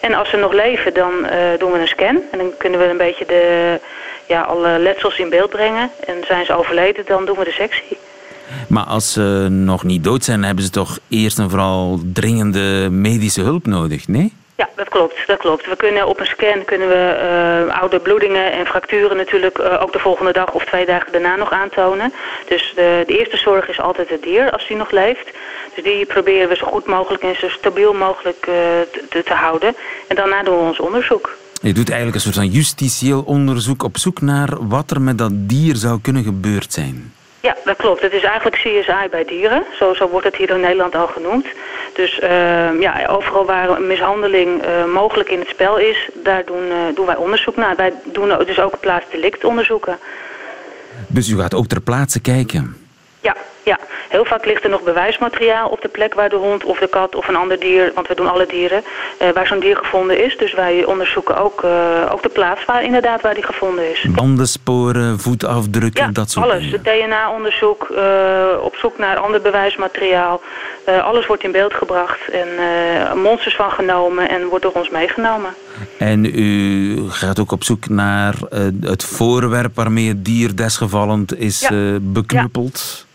En 0.00 0.14
als 0.14 0.30
ze 0.30 0.36
nog 0.36 0.52
leven, 0.52 0.94
dan 0.94 1.26
eh, 1.26 1.58
doen 1.58 1.72
we 1.72 1.78
een 1.78 1.88
scan. 1.88 2.20
En 2.30 2.38
dan 2.38 2.52
kunnen 2.58 2.78
we 2.80 2.86
een 2.86 2.96
beetje 2.96 3.26
de, 3.26 3.78
ja, 4.26 4.42
alle 4.42 4.78
letsels 4.78 5.18
in 5.18 5.30
beeld 5.30 5.50
brengen. 5.50 5.90
En 6.06 6.16
zijn 6.26 6.44
ze 6.44 6.54
overleden, 6.54 7.04
dan 7.06 7.24
doen 7.24 7.38
we 7.38 7.44
de 7.44 7.50
sectie. 7.50 7.98
Maar 8.68 8.84
als 8.84 9.12
ze 9.12 9.46
nog 9.50 9.84
niet 9.84 10.04
dood 10.04 10.24
zijn, 10.24 10.44
hebben 10.44 10.64
ze 10.64 10.70
toch 10.70 10.98
eerst 11.08 11.38
en 11.38 11.50
vooral 11.50 12.00
dringende 12.12 12.88
medische 12.90 13.42
hulp 13.42 13.66
nodig, 13.66 14.08
nee? 14.08 14.32
Ja, 14.60 14.68
dat 14.74 14.88
klopt, 14.88 15.26
dat 15.26 15.38
klopt. 15.38 15.66
We 15.66 15.76
kunnen 15.76 16.06
op 16.06 16.20
een 16.20 16.26
scan 16.26 16.64
kunnen 16.64 16.88
we 16.88 17.02
uh, 17.68 17.80
oude 17.80 18.00
bloedingen 18.00 18.52
en 18.52 18.66
fracturen 18.66 19.16
natuurlijk 19.16 19.58
uh, 19.58 19.82
ook 19.82 19.92
de 19.92 19.98
volgende 19.98 20.32
dag 20.32 20.52
of 20.52 20.64
twee 20.64 20.86
dagen 20.86 21.12
daarna 21.12 21.36
nog 21.36 21.52
aantonen. 21.52 22.12
Dus 22.48 22.72
de, 22.74 23.04
de, 23.06 23.18
eerste 23.18 23.36
zorg 23.36 23.68
is 23.68 23.80
altijd 23.80 24.08
het 24.08 24.22
dier 24.22 24.50
als 24.50 24.66
die 24.66 24.76
nog 24.76 24.90
leeft. 24.90 25.30
Dus 25.74 25.84
die 25.84 26.06
proberen 26.06 26.48
we 26.48 26.56
zo 26.56 26.66
goed 26.66 26.86
mogelijk 26.86 27.22
en 27.22 27.36
zo 27.36 27.48
stabiel 27.48 27.92
mogelijk 27.92 28.46
uh, 28.48 28.54
te, 29.08 29.22
te, 29.22 29.34
houden. 29.34 29.74
En 30.08 30.16
daarna 30.16 30.42
doen 30.42 30.56
we 30.56 30.62
ons 30.62 30.80
onderzoek. 30.80 31.36
Je 31.62 31.72
doet 31.72 31.88
eigenlijk 31.88 32.16
een 32.16 32.32
soort 32.32 32.44
van 32.44 32.48
justitieel 32.58 33.22
onderzoek 33.22 33.82
op 33.82 33.98
zoek 33.98 34.20
naar 34.20 34.68
wat 34.68 34.90
er 34.90 35.00
met 35.00 35.18
dat 35.18 35.32
dier 35.32 35.76
zou 35.76 36.00
kunnen 36.00 36.24
gebeurd 36.24 36.72
zijn. 36.72 37.12
Ja, 37.40 37.56
dat 37.64 37.76
klopt. 37.76 38.02
Het 38.02 38.12
is 38.12 38.22
eigenlijk 38.22 38.56
CSI 38.56 39.08
bij 39.10 39.24
dieren. 39.24 39.64
Zo, 39.78 39.94
zo 39.94 40.08
wordt 40.08 40.26
het 40.26 40.36
hier 40.36 40.50
in 40.50 40.60
Nederland 40.60 40.94
al 40.94 41.06
genoemd. 41.06 41.46
Dus 41.94 42.18
uh, 42.18 42.80
ja, 42.80 43.06
overal 43.06 43.44
waar 43.44 43.80
mishandeling 43.80 44.64
uh, 44.64 44.84
mogelijk 44.84 45.30
in 45.30 45.38
het 45.38 45.48
spel 45.48 45.78
is, 45.78 46.08
daar 46.24 46.44
doen, 46.44 46.66
uh, 46.68 46.76
doen 46.94 47.06
wij 47.06 47.16
onderzoek 47.16 47.56
naar. 47.56 47.76
Wij 47.76 47.92
doen 48.04 48.28
dus 48.46 48.58
ook 48.58 48.80
plaatsdelict 48.80 49.44
onderzoeken. 49.44 49.98
Dus 51.06 51.28
u 51.28 51.38
gaat 51.38 51.54
ook 51.54 51.66
ter 51.66 51.80
plaatse 51.80 52.20
kijken? 52.20 52.76
Ja, 53.62 53.78
heel 54.08 54.24
vaak 54.24 54.44
ligt 54.46 54.64
er 54.64 54.70
nog 54.70 54.82
bewijsmateriaal 54.82 55.68
op 55.68 55.80
de 55.80 55.88
plek 55.88 56.14
waar 56.14 56.28
de 56.28 56.36
hond 56.36 56.64
of 56.64 56.78
de 56.78 56.88
kat 56.88 57.14
of 57.14 57.28
een 57.28 57.36
ander 57.36 57.60
dier, 57.60 57.92
want 57.94 58.08
we 58.08 58.14
doen 58.14 58.30
alle 58.30 58.46
dieren, 58.46 58.82
uh, 59.22 59.28
waar 59.34 59.46
zo'n 59.46 59.60
dier 59.60 59.76
gevonden 59.76 60.24
is. 60.24 60.36
Dus 60.36 60.54
wij 60.54 60.84
onderzoeken 60.84 61.36
ook, 61.36 61.62
uh, 61.64 62.12
ook 62.12 62.22
de 62.22 62.28
plaats 62.28 62.64
waar 62.64 62.84
inderdaad 62.84 63.20
waar 63.20 63.34
die 63.34 63.44
gevonden 63.44 63.90
is. 63.90 64.06
Bandensporen, 64.08 65.20
voetafdrukken, 65.20 66.04
ja, 66.04 66.10
dat 66.10 66.30
soort 66.30 66.46
alles. 66.46 66.70
dingen. 66.70 67.08
DNA-onderzoek, 67.08 67.88
uh, 67.90 68.46
op 68.62 68.74
zoek 68.76 68.98
naar 68.98 69.16
ander 69.16 69.40
bewijsmateriaal. 69.40 70.40
alles 71.02 71.26
wordt 71.26 71.44
in 71.44 71.52
beeld 71.52 71.74
gebracht 71.74 72.30
en 72.30 72.48
monsters 73.18 73.54
van 73.54 73.70
genomen 73.70 74.28
en 74.28 74.46
wordt 74.46 74.64
door 74.64 74.72
ons 74.72 74.90
meegenomen. 74.90 75.50
En 75.98 76.24
u 76.24 77.10
gaat 77.10 77.40
ook 77.40 77.52
op 77.52 77.64
zoek 77.64 77.88
naar 77.88 78.34
het 78.80 79.04
voorwerp 79.04 79.74
waarmee 79.74 80.08
het 80.08 80.24
dier 80.24 80.56
desgevallend 80.56 81.38
is 81.38 81.60
ja. 81.60 81.98
beknuppeld? 82.00 83.04
Ja. 83.04 83.08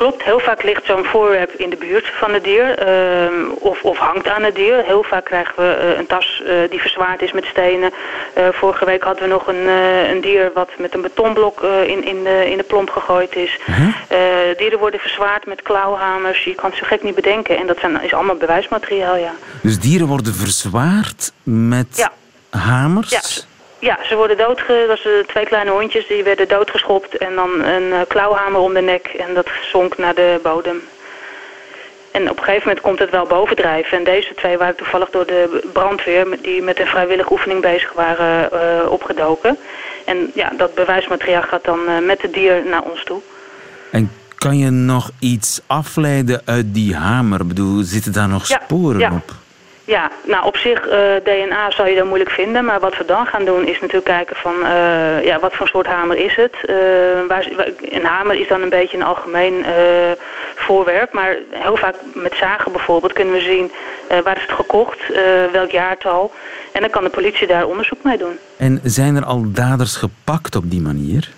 Klopt, 0.00 0.22
heel 0.22 0.40
vaak 0.40 0.62
ligt 0.62 0.84
zo'n 0.84 1.04
voorwerp 1.04 1.50
in 1.50 1.70
de 1.70 1.76
buurt 1.76 2.12
van 2.18 2.32
het 2.32 2.44
dier 2.44 2.88
uh, 2.88 3.52
of, 3.58 3.82
of 3.82 3.98
hangt 3.98 4.28
aan 4.28 4.42
het 4.42 4.54
dier. 4.54 4.84
Heel 4.84 5.02
vaak 5.02 5.24
krijgen 5.24 5.54
we 5.56 5.78
uh, 5.82 5.98
een 5.98 6.06
tas 6.06 6.42
uh, 6.44 6.70
die 6.70 6.80
verzwaard 6.80 7.22
is 7.22 7.32
met 7.32 7.44
stenen. 7.44 7.90
Uh, 8.38 8.48
vorige 8.52 8.84
week 8.84 9.02
hadden 9.02 9.22
we 9.22 9.28
nog 9.28 9.46
een, 9.46 9.68
een 10.10 10.20
dier 10.20 10.50
wat 10.54 10.68
met 10.78 10.94
een 10.94 11.00
betonblok 11.02 11.62
in, 11.62 12.04
in, 12.04 12.24
de, 12.24 12.50
in 12.50 12.56
de 12.56 12.62
plomp 12.62 12.90
gegooid 12.90 13.36
is. 13.36 13.58
-huh. 13.64 13.94
dieren 14.56 14.78
worden 14.78 15.00
verzwaard 15.00 15.46
met 15.46 15.62
klauwhamers. 15.62 16.44
Je 16.44 16.54
kan 16.54 16.70
het 16.70 16.78
zo 16.78 16.86
gek 16.86 17.02
niet 17.02 17.14
bedenken. 17.14 17.56
En 17.56 17.66
dat 17.66 17.78
zijn, 17.80 18.02
is 18.02 18.14
allemaal 18.14 18.36
bewijsmateriaal, 18.36 19.16
ja. 19.16 19.32
Dus 19.62 19.78
dieren 19.78 20.06
worden 20.06 20.34
verzwaard 20.34 21.32
met 21.42 21.96
ja. 21.96 22.12
hamers? 22.50 23.10
Ja. 23.10 23.20
Ja, 23.80 23.98
ze 24.02 24.16
worden 24.16 24.36
doodge... 24.36 24.84
Dat 24.88 24.98
zijn 24.98 25.26
twee 25.26 25.46
kleine 25.46 25.70
hondjes, 25.70 26.06
die 26.06 26.24
werden 26.24 26.48
doodgeschopt 26.48 27.16
en 27.16 27.34
dan 27.34 27.64
een 27.64 27.82
uh, 27.82 28.00
klauwhamer 28.08 28.60
om 28.60 28.74
de 28.74 28.80
nek 28.80 29.06
en 29.06 29.34
dat 29.34 29.48
zonk 29.62 29.98
naar 29.98 30.14
de 30.14 30.40
bodem. 30.42 30.82
En 32.10 32.30
op 32.30 32.36
een 32.38 32.44
gegeven 32.44 32.66
moment 32.66 32.84
komt 32.84 32.98
het 32.98 33.10
wel 33.10 33.26
bovendrijven. 33.26 33.98
En 33.98 34.04
deze 34.04 34.34
twee 34.34 34.58
waren 34.58 34.76
toevallig 34.76 35.10
door 35.10 35.26
de 35.26 35.68
brandweer, 35.72 36.38
die 36.42 36.62
met 36.62 36.80
een 36.80 36.86
vrijwillige 36.86 37.32
oefening 37.32 37.60
bezig 37.60 37.92
waren, 37.92 38.50
uh, 38.52 38.90
opgedoken. 38.90 39.58
En 40.04 40.30
ja, 40.34 40.52
dat 40.56 40.74
bewijsmateriaal 40.74 41.42
gaat 41.42 41.64
dan 41.64 41.80
uh, 41.88 42.06
met 42.06 42.22
het 42.22 42.32
dier 42.32 42.62
naar 42.66 42.82
ons 42.82 43.04
toe. 43.04 43.20
En 43.90 44.10
kan 44.34 44.58
je 44.58 44.70
nog 44.70 45.10
iets 45.18 45.60
afleiden 45.66 46.42
uit 46.44 46.74
die 46.74 46.96
hamer? 46.96 47.40
Ik 47.40 47.48
bedoel, 47.48 47.82
zitten 47.82 48.12
daar 48.12 48.28
nog 48.28 48.46
sporen 48.46 49.00
ja. 49.00 49.12
op? 49.12 49.34
Ja, 49.90 50.10
nou 50.26 50.46
op 50.46 50.56
zich 50.56 50.86
uh, 50.86 50.92
DNA 51.24 51.70
zou 51.70 51.88
je 51.88 51.96
dan 51.96 52.06
moeilijk 52.06 52.30
vinden, 52.30 52.64
maar 52.64 52.80
wat 52.80 52.96
we 52.96 53.04
dan 53.04 53.26
gaan 53.26 53.44
doen 53.44 53.66
is 53.66 53.80
natuurlijk 53.80 54.04
kijken 54.04 54.36
van 54.36 54.54
uh, 54.62 55.24
ja, 55.24 55.38
wat 55.40 55.52
voor 55.52 55.68
soort 55.68 55.86
hamer 55.86 56.16
is 56.16 56.36
het. 56.36 56.54
Uh, 56.66 56.76
waar, 57.28 57.48
een 57.80 58.04
hamer 58.04 58.40
is 58.40 58.48
dan 58.48 58.62
een 58.62 58.68
beetje 58.68 58.96
een 58.96 59.02
algemeen 59.02 59.64
voorwerp, 60.54 61.12
maar 61.12 61.36
heel 61.50 61.76
vaak 61.76 61.94
met 62.14 62.34
zagen 62.34 62.72
bijvoorbeeld 62.72 63.12
kunnen 63.12 63.34
we 63.34 63.40
zien 63.40 63.72
waar 64.24 64.36
is 64.36 64.42
het 64.42 64.52
gekocht, 64.52 64.98
welk 65.52 65.70
jaartal. 65.70 66.32
En 66.72 66.80
dan 66.80 66.90
kan 66.90 67.04
de 67.04 67.10
politie 67.10 67.46
daar 67.46 67.66
onderzoek 67.66 68.02
mee 68.02 68.18
doen. 68.18 68.38
En 68.56 68.80
zijn 68.82 69.16
er 69.16 69.24
al 69.24 69.42
daders 69.46 69.96
gepakt 69.96 70.56
op 70.56 70.70
die 70.70 70.80
manier? 70.80 71.30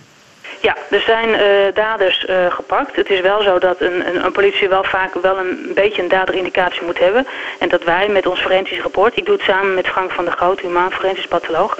Ja, 0.62 0.76
er 0.90 1.00
zijn 1.00 1.28
uh, 1.28 1.74
daders 1.74 2.26
uh, 2.28 2.52
gepakt. 2.52 2.96
Het 2.96 3.10
is 3.10 3.20
wel 3.20 3.42
zo 3.42 3.58
dat 3.58 3.80
een, 3.80 4.08
een, 4.08 4.24
een, 4.24 4.32
politie 4.32 4.68
wel 4.68 4.84
vaak 4.84 5.14
wel 5.22 5.38
een 5.38 5.70
beetje 5.74 6.02
een 6.02 6.08
daderindicatie 6.08 6.82
moet 6.82 6.98
hebben. 6.98 7.26
En 7.58 7.68
dat 7.68 7.84
wij 7.84 8.08
met 8.08 8.26
ons 8.26 8.40
forensisch 8.40 8.80
rapport, 8.80 9.16
ik 9.16 9.24
doe 9.24 9.34
het 9.34 9.44
samen 9.44 9.74
met 9.74 9.86
Frank 9.86 10.10
van 10.10 10.24
der 10.24 10.34
Groot, 10.34 10.60
humaan 10.60 10.92
forensisch 10.92 11.26
patholoog, 11.26 11.78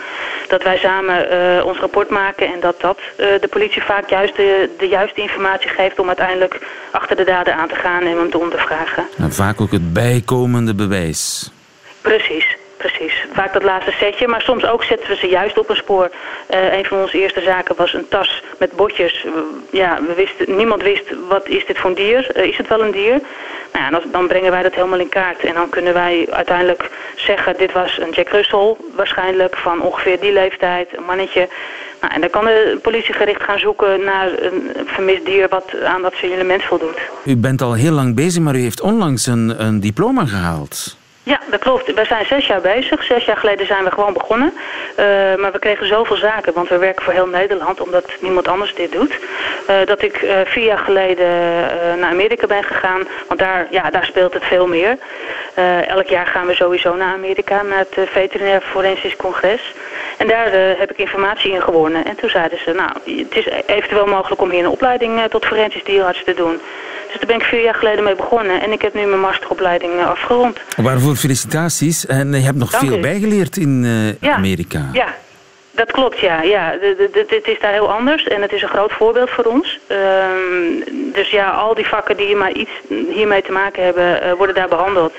dat 0.48 0.62
wij 0.62 0.78
samen 0.78 1.32
uh, 1.32 1.64
ons 1.64 1.78
rapport 1.78 2.08
maken 2.08 2.46
en 2.52 2.60
dat 2.60 2.80
dat 2.80 2.98
de 3.16 3.48
politie 3.50 3.82
vaak 3.82 4.08
juist 4.08 4.36
de, 4.36 4.68
de 4.78 4.88
juiste 4.88 5.20
informatie 5.20 5.68
geeft 5.68 5.98
om 5.98 6.06
uiteindelijk 6.06 6.60
achter 6.90 7.16
de 7.16 7.24
dader 7.24 7.52
aan 7.52 7.68
te 7.68 7.74
gaan 7.74 8.02
en 8.02 8.18
hem 8.18 8.30
te 8.30 8.38
ondervragen. 8.38 9.06
En 9.18 9.32
vaak 9.32 9.60
ook 9.60 9.72
het 9.72 9.92
bijkomende 9.92 10.74
bewijs. 10.74 11.50
Precies. 12.00 12.62
Vaak 13.32 13.52
dat 13.52 13.62
laatste 13.62 13.92
setje, 13.92 14.28
maar 14.28 14.42
soms 14.42 14.64
ook 14.64 14.84
zetten 14.84 15.08
we 15.08 15.16
ze 15.16 15.26
juist 15.26 15.58
op 15.58 15.68
een 15.68 15.76
spoor. 15.76 16.10
Uh, 16.50 16.76
een 16.76 16.84
van 16.84 17.00
onze 17.00 17.20
eerste 17.20 17.40
zaken 17.40 17.76
was 17.76 17.94
een 17.94 18.08
tas 18.08 18.42
met 18.58 18.72
botjes. 18.72 19.26
Ja, 19.70 19.98
we 20.06 20.14
wisten, 20.14 20.56
niemand 20.56 20.82
wist, 20.82 21.04
wat 21.28 21.48
is 21.48 21.66
dit 21.66 21.78
voor 21.78 21.90
een 21.90 21.96
dier? 21.96 22.36
Uh, 22.36 22.44
is 22.44 22.56
het 22.56 22.68
wel 22.68 22.82
een 22.82 22.90
dier? 22.90 23.20
Nou 23.72 23.84
ja, 23.84 23.90
dan, 23.90 24.02
dan 24.10 24.26
brengen 24.26 24.50
wij 24.50 24.62
dat 24.62 24.74
helemaal 24.74 24.98
in 24.98 25.08
kaart. 25.08 25.44
En 25.44 25.54
dan 25.54 25.68
kunnen 25.68 25.94
wij 25.94 26.26
uiteindelijk 26.30 26.90
zeggen, 27.16 27.54
dit 27.56 27.72
was 27.72 27.98
een 27.98 28.10
Jack 28.10 28.28
Russell 28.28 28.76
waarschijnlijk 28.94 29.56
van 29.56 29.80
ongeveer 29.80 30.20
die 30.20 30.32
leeftijd, 30.32 30.96
een 30.96 31.04
mannetje. 31.04 31.48
Nou, 32.00 32.14
en 32.14 32.20
dan 32.20 32.30
kan 32.30 32.44
de 32.44 32.78
politie 32.82 33.14
gericht 33.14 33.42
gaan 33.42 33.58
zoeken 33.58 34.04
naar 34.04 34.28
een 34.38 34.70
vermist 34.86 35.24
dier 35.24 35.48
wat 35.48 35.82
aan 35.84 36.02
dat 36.02 36.14
signalement 36.14 36.62
voldoet. 36.62 36.98
U 37.24 37.36
bent 37.36 37.62
al 37.62 37.72
heel 37.72 37.92
lang 37.92 38.14
bezig, 38.14 38.42
maar 38.42 38.54
u 38.54 38.60
heeft 38.60 38.80
onlangs 38.80 39.26
een, 39.26 39.54
een 39.64 39.80
diploma 39.80 40.26
gehaald. 40.26 41.00
Ja, 41.24 41.40
dat 41.50 41.60
klopt. 41.60 41.94
We 41.94 42.04
zijn 42.04 42.26
zes 42.26 42.46
jaar 42.46 42.60
bezig. 42.60 43.04
Zes 43.04 43.24
jaar 43.24 43.36
geleden 43.36 43.66
zijn 43.66 43.84
we 43.84 43.90
gewoon 43.90 44.12
begonnen. 44.12 44.52
Uh, 44.98 45.04
maar 45.36 45.52
we 45.52 45.58
kregen 45.58 45.86
zoveel 45.86 46.16
zaken, 46.16 46.52
want 46.52 46.68
we 46.68 46.78
werken 46.78 47.04
voor 47.04 47.12
heel 47.12 47.26
Nederland, 47.26 47.80
omdat 47.80 48.04
niemand 48.20 48.48
anders 48.48 48.74
dit 48.74 48.92
doet. 48.92 49.18
Uh, 49.70 49.76
dat 49.84 50.02
ik 50.02 50.22
uh, 50.22 50.34
vier 50.44 50.64
jaar 50.64 50.78
geleden 50.78 51.28
naar 51.98 52.10
Amerika 52.10 52.46
ben 52.46 52.64
gegaan, 52.64 53.02
want 53.28 53.40
daar, 53.40 53.66
ja, 53.70 53.90
daar 53.90 54.04
speelt 54.04 54.34
het 54.34 54.44
veel 54.44 54.66
meer. 54.66 54.98
elk 55.86 56.06
jaar 56.06 56.26
gaan 56.26 56.46
we 56.46 56.54
sowieso 56.54 56.94
naar 56.94 57.14
Amerika, 57.14 57.62
naar 57.62 57.78
het 57.88 58.08
Veterinair 58.10 58.60
Forensisch 58.60 59.16
Congres. 59.16 59.74
En 60.18 60.26
daar 60.26 60.50
heb 60.52 60.90
ik 60.90 60.98
informatie 60.98 61.52
in 61.52 61.62
gewonnen. 61.62 62.04
En 62.04 62.16
toen 62.16 62.30
zeiden 62.30 62.58
ze, 62.58 62.72
nou, 62.72 62.90
het 63.20 63.36
is 63.36 63.48
eventueel 63.66 64.06
mogelijk 64.06 64.40
om 64.40 64.50
hier 64.50 64.64
een 64.64 64.70
opleiding 64.70 65.20
tot 65.28 65.44
forensisch 65.44 65.84
dierarts 65.84 66.24
te 66.24 66.34
doen. 66.34 66.60
Dus 67.12 67.20
daar 67.20 67.30
ben 67.30 67.46
ik 67.46 67.52
vier 67.52 67.62
jaar 67.62 67.74
geleden 67.74 68.04
mee 68.04 68.14
begonnen. 68.14 68.60
En 68.60 68.72
ik 68.72 68.82
heb 68.82 68.94
nu 68.94 69.06
mijn 69.06 69.20
masteropleiding 69.20 70.04
afgerond. 70.04 70.60
Waarvoor 70.76 71.12
felicitaties. 71.16 72.07
En 72.07 72.33
je 72.33 72.40
hebt 72.40 72.59
nog 72.59 72.71
Dank 72.71 72.85
veel 72.85 72.99
u. 72.99 73.00
bijgeleerd 73.00 73.57
in 73.57 73.83
uh, 73.85 74.21
ja. 74.21 74.35
Amerika. 74.35 74.88
Ja, 74.92 75.14
dat 75.71 75.92
klopt, 75.92 76.19
ja. 76.19 76.42
ja. 76.42 76.76
Het 77.28 77.47
is 77.47 77.61
daar 77.61 77.73
heel 77.73 77.92
anders 77.92 78.28
en 78.28 78.42
het 78.42 78.52
is 78.52 78.62
een 78.62 78.69
groot 78.69 78.92
voorbeeld 78.92 79.31
voor 79.31 79.45
ons. 79.45 79.78
Um, 79.88 80.85
dus 81.12 81.31
ja, 81.31 81.50
al 81.50 81.75
die 81.75 81.87
vakken 81.87 82.16
die 82.16 82.37
maar 82.37 82.52
iets 82.52 82.71
hiermee 82.88 83.42
te 83.42 83.52
maken 83.52 83.85
hebben, 83.85 84.23
uh, 84.23 84.33
worden 84.33 84.54
daar 84.54 84.69
behandeld. 84.69 85.12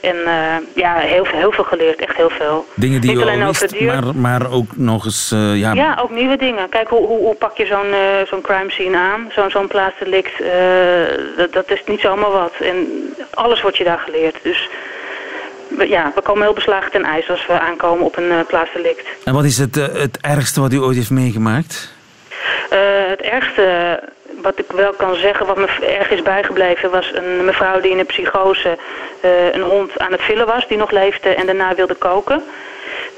En 0.00 0.16
uh, 0.16 0.54
ja, 0.74 0.94
heel, 0.94 1.26
heel 1.26 1.52
veel 1.52 1.64
geleerd, 1.64 2.00
echt 2.00 2.16
heel 2.16 2.30
veel. 2.30 2.66
Dingen 2.74 3.00
die 3.00 3.10
Niet 3.10 3.20
je 3.20 3.30
al 3.30 3.46
wist, 3.46 3.80
maar, 3.80 4.16
maar 4.16 4.52
ook 4.52 4.76
nog 4.76 5.04
eens... 5.04 5.32
Uh, 5.34 5.56
ja, 5.56 5.72
Ja, 5.72 5.98
ook 6.02 6.10
nieuwe 6.10 6.36
dingen. 6.36 6.68
Kijk, 6.68 6.88
hoe, 6.88 7.06
hoe, 7.06 7.18
hoe 7.18 7.34
pak 7.34 7.56
je 7.56 7.66
zo'n 7.66 7.88
uh, 7.88 8.26
zo'n 8.26 8.40
crime 8.40 8.70
scene 8.70 8.96
aan? 8.96 9.30
Zo'n 9.34 9.50
zo'n 9.50 9.66
plaatsdelict, 9.66 10.42
dat, 11.36 11.52
dat 11.52 11.70
is 11.70 11.82
niet 11.86 12.00
zomaar 12.00 12.30
wat. 12.30 12.52
En 12.60 12.76
alles 13.34 13.62
wordt 13.62 13.76
je 13.76 13.84
daar 13.84 13.98
geleerd. 13.98 14.36
Dus 14.42 14.68
we, 15.76 15.88
ja, 15.88 16.12
we 16.14 16.22
komen 16.22 16.42
heel 16.42 16.52
beslagen 16.52 16.90
ten 16.90 17.04
ijs 17.04 17.30
als 17.30 17.46
we 17.46 17.60
aankomen 17.60 18.04
op 18.04 18.16
een 18.16 18.46
plaatsdelict. 18.46 19.06
En 19.24 19.34
wat 19.34 19.44
is 19.44 19.58
het, 19.58 19.74
het 19.74 20.18
ergste 20.20 20.60
wat 20.60 20.72
u 20.72 20.78
ooit 20.78 20.96
heeft 20.96 21.10
meegemaakt? 21.10 21.98
het 23.10 23.20
ergste 23.20 23.98
wat 24.42 24.58
ik 24.58 24.72
wel 24.72 24.92
kan 24.92 25.14
zeggen, 25.14 25.46
wat 25.46 25.56
me 25.56 25.68
erg 25.98 26.10
is 26.10 26.22
bijgebleven, 26.22 26.90
was 26.90 27.12
een 27.14 27.44
mevrouw 27.44 27.80
die 27.80 27.90
in 27.90 27.98
een 27.98 28.06
psychose 28.06 28.78
uh, 29.24 29.54
een 29.54 29.60
hond 29.60 29.98
aan 29.98 30.12
het 30.12 30.22
villen 30.22 30.46
was, 30.46 30.68
die 30.68 30.76
nog 30.76 30.90
leefde 30.90 31.28
en 31.28 31.46
daarna 31.46 31.74
wilde 31.74 31.94
koken. 31.94 32.42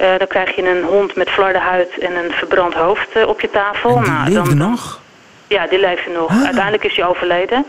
Uh, 0.01 0.07
dan 0.17 0.27
krijg 0.27 0.55
je 0.55 0.69
een 0.69 0.83
hond 0.83 1.15
met 1.15 1.29
flarde 1.29 1.59
huid 1.59 1.97
en 1.97 2.15
een 2.15 2.31
verbrand 2.31 2.73
hoofd 2.73 3.17
uh, 3.17 3.27
op 3.27 3.41
je 3.41 3.49
tafel. 3.49 3.97
En 3.97 4.03
die 4.03 4.11
nou, 4.11 4.29
leefde 4.29 4.55
dan, 4.55 4.69
nog? 4.69 5.01
Ja, 5.47 5.67
die 5.67 5.79
leefde 5.79 6.11
nog. 6.11 6.29
Ah. 6.29 6.43
Uiteindelijk 6.43 6.83
is 6.83 6.95
hij 6.95 7.05
overleden. 7.05 7.65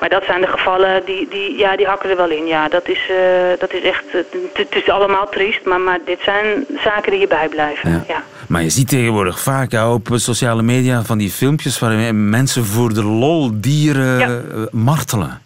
Maar 0.00 0.08
dat 0.08 0.24
zijn 0.24 0.40
de 0.40 0.46
gevallen, 0.46 1.02
die, 1.04 1.28
die, 1.30 1.58
ja, 1.58 1.76
die 1.76 1.86
hakken 1.86 2.10
er 2.10 2.16
wel 2.16 2.30
in. 2.30 2.46
Ja, 2.46 2.68
dat 2.68 2.88
is, 2.88 3.10
uh, 3.10 3.16
dat 3.58 3.72
is 3.72 3.82
echt, 3.82 4.04
het 4.52 4.74
is 4.74 4.88
allemaal 4.88 5.28
triest, 5.28 5.64
maar, 5.64 5.80
maar 5.80 5.98
dit 6.04 6.18
zijn 6.24 6.66
zaken 6.84 7.10
die 7.10 7.20
je 7.20 7.26
bijblijven. 7.26 7.90
Ja. 7.90 8.04
ja. 8.08 8.22
Maar 8.48 8.62
je 8.62 8.70
ziet 8.70 8.88
tegenwoordig 8.88 9.40
vaak 9.40 9.70
ja, 9.70 9.92
op 9.92 10.08
sociale 10.12 10.62
media 10.62 11.02
van 11.02 11.18
die 11.18 11.30
filmpjes 11.30 11.78
waarin 11.78 12.28
mensen 12.28 12.64
voor 12.64 12.94
de 12.94 13.04
lol 13.04 13.50
dieren 13.54 14.18
ja. 14.18 14.68
martelen. 14.70 15.42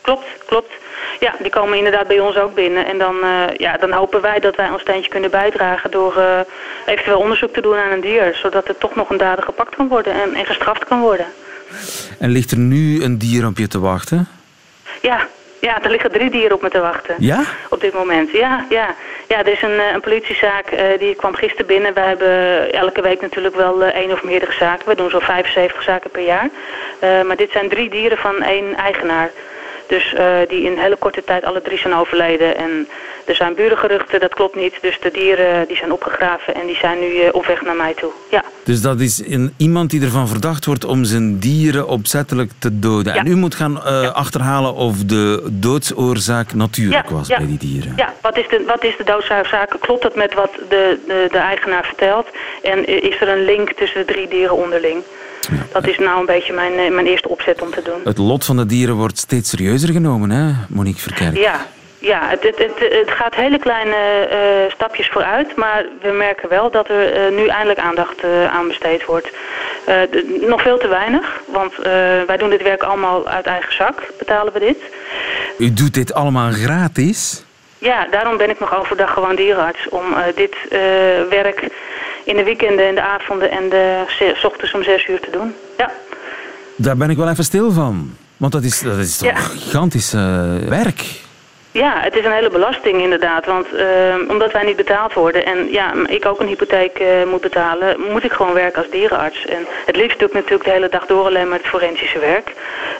Klopt, 0.00 0.26
klopt. 0.46 0.72
Ja, 1.20 1.34
die 1.42 1.50
komen 1.50 1.76
inderdaad 1.78 2.06
bij 2.06 2.20
ons 2.20 2.36
ook 2.36 2.54
binnen. 2.54 2.86
En 2.86 2.98
dan, 2.98 3.16
ja, 3.56 3.76
dan 3.76 3.92
hopen 3.92 4.20
wij 4.20 4.40
dat 4.40 4.56
wij 4.56 4.70
ons 4.70 4.80
steentje 4.80 5.10
kunnen 5.10 5.30
bijdragen 5.30 5.90
door 5.90 6.22
eventueel 6.86 7.18
onderzoek 7.18 7.52
te 7.52 7.60
doen 7.60 7.76
aan 7.76 7.90
een 7.90 8.00
dier. 8.00 8.38
Zodat 8.42 8.68
er 8.68 8.78
toch 8.78 8.94
nog 8.94 9.10
een 9.10 9.18
dader 9.18 9.44
gepakt 9.44 9.76
kan 9.76 9.88
worden 9.88 10.12
en, 10.12 10.34
en 10.34 10.46
gestraft 10.46 10.84
kan 10.84 11.00
worden. 11.00 11.26
En 12.18 12.30
ligt 12.30 12.50
er 12.50 12.58
nu 12.58 13.02
een 13.02 13.18
dier 13.18 13.46
op 13.46 13.58
je 13.58 13.68
te 13.68 13.78
wachten? 13.78 14.28
Ja, 15.02 15.26
ja, 15.60 15.82
er 15.82 15.90
liggen 15.90 16.10
drie 16.10 16.30
dieren 16.30 16.56
op 16.56 16.62
me 16.62 16.70
te 16.70 16.80
wachten. 16.80 17.14
Ja? 17.18 17.44
Op 17.70 17.80
dit 17.80 17.94
moment, 17.94 18.30
ja. 18.30 18.66
Ja, 18.68 18.94
ja 19.28 19.38
er 19.38 19.52
is 19.52 19.62
een, 19.62 19.94
een 19.94 20.00
politiezaak, 20.00 20.72
uh, 20.72 20.80
die 20.98 21.14
kwam 21.14 21.34
gisteren 21.34 21.66
binnen. 21.66 21.94
We 21.94 22.00
hebben 22.00 22.72
elke 22.72 23.02
week 23.02 23.20
natuurlijk 23.20 23.56
wel 23.56 23.82
uh, 23.82 23.86
één 23.86 24.12
of 24.12 24.22
meerdere 24.22 24.52
zaken. 24.52 24.88
We 24.88 24.94
doen 24.94 25.10
zo'n 25.10 25.20
75 25.20 25.82
zaken 25.82 26.10
per 26.10 26.24
jaar. 26.24 26.48
Uh, 27.04 27.22
maar 27.22 27.36
dit 27.36 27.50
zijn 27.50 27.68
drie 27.68 27.90
dieren 27.90 28.18
van 28.18 28.42
één 28.42 28.74
eigenaar. 28.74 29.30
Dus 29.88 30.14
die 30.48 30.62
in 30.62 30.78
hele 30.78 30.96
korte 30.96 31.24
tijd 31.24 31.44
alle 31.44 31.62
drie 31.62 31.78
zijn 31.78 31.94
overleden. 31.94 32.56
En 32.56 32.88
er 33.24 33.34
zijn 33.34 33.54
burengeruchten, 33.54 34.20
dat 34.20 34.34
klopt 34.34 34.56
niet. 34.56 34.74
Dus 34.80 35.00
de 35.00 35.10
dieren 35.10 35.68
die 35.68 35.76
zijn 35.76 35.92
opgegraven 35.92 36.54
en 36.54 36.66
die 36.66 36.76
zijn 36.76 36.98
nu 36.98 37.28
op 37.28 37.46
weg 37.46 37.62
naar 37.62 37.76
mij 37.76 37.94
toe. 37.94 38.10
Ja. 38.30 38.44
Dus 38.64 38.80
dat 38.80 39.00
is 39.00 39.22
een, 39.26 39.54
iemand 39.56 39.90
die 39.90 40.02
ervan 40.02 40.28
verdacht 40.28 40.64
wordt 40.64 40.84
om 40.84 41.04
zijn 41.04 41.38
dieren 41.38 41.88
opzettelijk 41.88 42.50
te 42.58 42.78
doden. 42.78 43.14
En 43.14 43.26
u 43.26 43.34
moet 43.34 43.54
gaan 43.54 43.82
achterhalen 44.14 44.74
of 44.74 44.96
de 45.04 45.46
doodsoorzaak 45.50 46.54
natuurlijk 46.54 47.10
was 47.10 47.28
bij 47.28 47.46
die 47.46 47.58
dieren. 47.58 47.92
Ja, 47.96 48.12
wat 48.22 48.36
is 48.36 48.48
de, 48.48 48.64
wat 48.66 48.84
is 48.84 48.96
de 48.96 49.04
doodsoorzaak? 49.04 49.76
Klopt 49.80 50.02
dat 50.02 50.14
met 50.14 50.34
wat 50.34 50.50
de, 50.68 50.98
de, 51.06 51.26
de 51.30 51.38
eigenaar 51.38 51.84
vertelt? 51.84 52.26
En 52.62 52.86
is 53.02 53.20
er 53.20 53.28
een 53.28 53.44
link 53.44 53.72
tussen 53.72 54.06
de 54.06 54.12
drie 54.12 54.28
dieren 54.28 54.56
onderling? 54.56 55.02
Dat 55.72 55.86
is 55.86 55.98
nou 55.98 56.20
een 56.20 56.26
beetje 56.26 56.52
mijn, 56.52 56.72
eh, 56.72 56.90
mijn 56.90 57.06
eerste 57.06 57.28
opzet 57.28 57.62
om 57.62 57.70
te 57.70 57.82
doen. 57.82 58.00
Het 58.04 58.18
lot 58.18 58.44
van 58.44 58.56
de 58.56 58.66
dieren 58.66 58.94
wordt 58.94 59.18
steeds 59.18 59.50
serieuzer 59.50 59.92
genomen, 59.92 60.30
hè, 60.30 60.52
Monique 60.68 61.00
Verkerk? 61.00 61.36
Ja, 61.36 61.66
ja, 61.98 62.28
het, 62.28 62.42
het, 62.42 62.58
het, 62.58 62.92
het, 62.92 63.10
gaat 63.10 63.34
hele 63.34 63.58
kleine 63.58 64.28
uh, 64.32 64.72
stapjes 64.72 65.08
vooruit, 65.08 65.56
maar 65.56 65.84
we 66.02 66.10
merken 66.10 66.48
wel 66.48 66.70
dat 66.70 66.88
er 66.88 67.30
uh, 67.30 67.36
nu 67.36 67.46
eindelijk 67.46 67.78
aandacht 67.78 68.24
uh, 68.24 68.54
aan 68.54 68.68
besteed 68.68 69.04
wordt. 69.04 69.30
De, 69.84 70.44
nog 70.48 70.62
veel 70.62 70.78
te 70.78 70.88
weinig, 70.88 71.40
want 71.46 71.74
wij 72.26 72.36
doen 72.36 72.50
dit 72.50 72.62
werk 72.62 72.82
allemaal 72.82 73.28
uit 73.28 73.46
eigen 73.46 73.74
zak, 73.74 74.12
betalen 74.18 74.52
we 74.52 74.58
dit. 74.58 74.76
U 75.58 75.72
doet 75.72 75.94
dit 75.94 76.14
allemaal 76.14 76.50
gratis? 76.50 77.44
Ja, 77.78 78.06
daarom 78.10 78.36
ben 78.36 78.50
ik 78.50 78.60
nog 78.60 78.78
overdag 78.78 79.12
gewoon 79.12 79.36
dierenarts, 79.36 79.88
om 79.88 80.04
dit 80.34 80.56
werk 81.28 81.68
in 82.24 82.36
de 82.36 82.44
weekenden 82.44 82.86
en 82.86 82.94
de 82.94 83.02
avonden 83.02 83.50
en 83.50 83.68
de 83.68 84.02
s 84.34 84.44
ochtends 84.44 84.74
om 84.74 84.82
zes 84.82 85.06
uur 85.06 85.20
te 85.20 85.30
doen. 85.30 85.54
Ja. 85.76 85.92
Daar 86.76 86.96
ben 86.96 87.10
ik 87.10 87.16
wel 87.16 87.28
even 87.28 87.44
stil 87.44 87.72
van, 87.72 88.16
want 88.36 88.52
dat 88.52 88.62
is, 88.62 88.80
dat 88.80 88.98
is 88.98 89.16
toch 89.16 89.28
ja. 89.28 89.36
gigantisch 89.36 90.12
werk? 90.68 91.04
Ja, 91.84 92.00
het 92.00 92.16
is 92.16 92.24
een 92.24 92.32
hele 92.32 92.50
belasting 92.50 93.00
inderdaad. 93.02 93.46
Want 93.46 93.66
uh, 93.74 93.82
omdat 94.28 94.52
wij 94.52 94.64
niet 94.64 94.76
betaald 94.76 95.12
worden 95.12 95.44
en 95.44 95.70
ja, 95.70 95.92
ik 96.06 96.26
ook 96.26 96.40
een 96.40 96.46
hypotheek 96.46 97.00
uh, 97.00 97.08
moet 97.30 97.40
betalen, 97.40 98.00
moet 98.12 98.24
ik 98.24 98.32
gewoon 98.32 98.52
werken 98.52 98.82
als 98.82 98.90
dierenarts. 98.90 99.46
En 99.46 99.66
het 99.86 99.96
liefst 99.96 100.18
doe 100.18 100.28
ik 100.28 100.34
natuurlijk 100.34 100.64
de 100.64 100.70
hele 100.70 100.88
dag 100.88 101.06
door 101.06 101.24
alleen 101.24 101.48
maar 101.48 101.58
het 101.58 101.66
forensische 101.66 102.18
werk. 102.18 102.52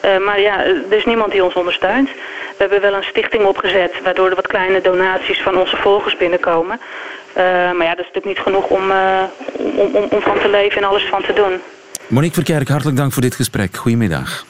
Uh, 0.05 0.25
maar 0.27 0.41
ja, 0.41 0.65
er 0.65 0.97
is 0.97 1.05
niemand 1.05 1.33
die 1.33 1.45
ons 1.45 1.55
ondersteunt. 1.55 2.09
We 2.09 2.65
hebben 2.65 2.81
wel 2.81 2.95
een 2.95 3.05
stichting 3.05 3.45
opgezet, 3.45 3.93
waardoor 4.03 4.29
er 4.29 4.35
wat 4.35 4.47
kleine 4.47 4.81
donaties 4.81 5.43
van 5.43 5.57
onze 5.57 5.77
volgers 5.77 6.17
binnenkomen. 6.17 6.81
maar 7.77 7.85
ja, 7.89 7.95
dat 7.95 8.07
is 8.07 8.11
natuurlijk 8.13 8.25
niet 8.25 8.39
genoeg 8.39 8.67
om, 8.67 8.93
om, 9.57 9.97
om, 9.97 10.07
om 10.11 10.21
van 10.21 10.39
te 10.39 10.49
leven 10.49 10.83
en 10.83 10.89
alles 10.89 11.05
van 11.05 11.23
te 11.23 11.33
doen. 11.33 11.61
Monique 12.07 12.35
Verkerk, 12.35 12.69
hartelijk 12.69 12.97
dank 12.97 13.13
voor 13.13 13.23
dit 13.23 13.35
gesprek. 13.35 13.77
Goedemiddag. 13.77 14.45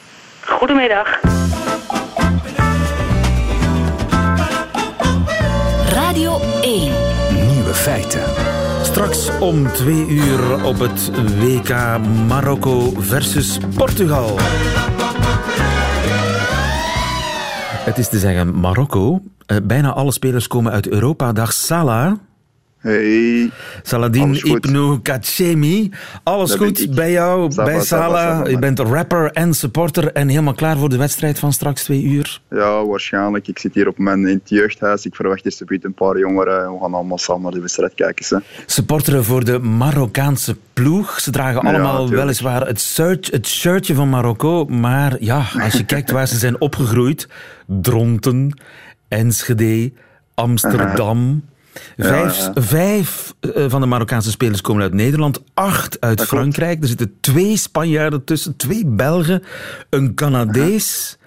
Goedemiddag. 0.45 1.19
Feiten. 7.79 8.21
Straks 8.81 9.29
om 9.39 9.67
twee 9.67 10.07
uur 10.07 10.65
op 10.65 10.79
het 10.79 11.11
WK 11.39 11.99
Marokko 12.27 12.93
versus 12.97 13.57
Portugal. 13.75 14.35
Het 17.85 17.97
is 17.97 18.09
te 18.09 18.19
zeggen 18.19 18.59
Marokko. 18.59 19.21
Eh, 19.45 19.57
bijna 19.63 19.93
alle 19.93 20.11
spelers 20.11 20.47
komen 20.47 20.71
uit 20.71 20.87
Europa. 20.87 21.31
Dag 21.31 21.53
Salah. 21.53 22.13
Hey. 22.79 23.51
Saladin 23.83 24.35
Ibnu 24.35 24.99
Kachemi. 25.01 25.91
Alles 26.23 26.53
goed 26.55 26.95
bij 26.95 27.11
jou, 27.11 27.55
bij 27.55 27.81
Salah. 27.81 28.49
Je 28.49 28.59
bent 28.59 28.79
rapper 28.79 29.31
en 29.31 29.53
supporter 29.53 30.11
en 30.11 30.27
helemaal 30.27 30.53
klaar 30.53 30.77
voor 30.77 30.89
de 30.89 30.97
wedstrijd 30.97 31.39
van 31.39 31.53
straks 31.53 31.83
twee 31.83 32.03
uur? 32.03 32.41
Ja, 32.49 32.85
waarschijnlijk. 32.85 33.47
Ik 33.47 33.59
zit 33.59 33.73
hier 33.73 33.87
op 33.87 33.97
mijn 33.97 34.27
in 34.27 34.37
het 34.37 34.49
jeugdhuis. 34.49 35.05
Ik 35.05 35.15
verwacht 35.15 35.45
eerst 35.45 35.63
een 35.67 35.93
paar 35.93 36.17
jongeren. 36.17 36.73
We 36.73 36.79
gaan 36.81 36.93
allemaal 36.93 37.17
samen 37.17 37.41
naar 37.41 37.51
de 37.51 37.59
wedstrijd 37.59 37.93
kijken. 37.93 38.25
Hè. 38.29 38.63
Supporteren 38.65 39.23
voor 39.23 39.43
de 39.43 39.59
Marokkaanse 39.59 40.55
ploeg. 40.73 41.19
Ze 41.19 41.31
dragen 41.31 41.61
allemaal 41.61 42.09
ja, 42.09 42.15
weliswaar 42.15 42.67
het, 42.67 42.97
het 43.31 43.47
shirtje 43.47 43.93
van 43.93 44.09
Marokko. 44.09 44.65
Maar 44.65 45.15
ja, 45.19 45.45
als 45.61 45.73
je 45.73 45.85
kijkt 45.85 46.11
waar 46.11 46.27
ze 46.27 46.37
zijn 46.37 46.61
opgegroeid. 46.61 47.27
Dronten, 47.67 48.59
Enschede, 49.07 49.91
Amsterdam... 50.33 51.43
Vijf, 51.97 52.49
vijf 52.53 53.33
uh, 53.41 53.69
van 53.69 53.81
de 53.81 53.87
Marokkaanse 53.87 54.31
spelers 54.31 54.61
komen 54.61 54.81
uit 54.81 54.93
Nederland, 54.93 55.43
acht 55.53 56.01
uit 56.01 56.23
Frankrijk. 56.23 56.81
Er 56.81 56.87
zitten 56.87 57.13
twee 57.19 57.57
Spanjaarden 57.57 58.23
tussen, 58.23 58.55
twee 58.55 58.85
Belgen, 58.85 59.43
een 59.89 60.13
Canadees. 60.15 61.17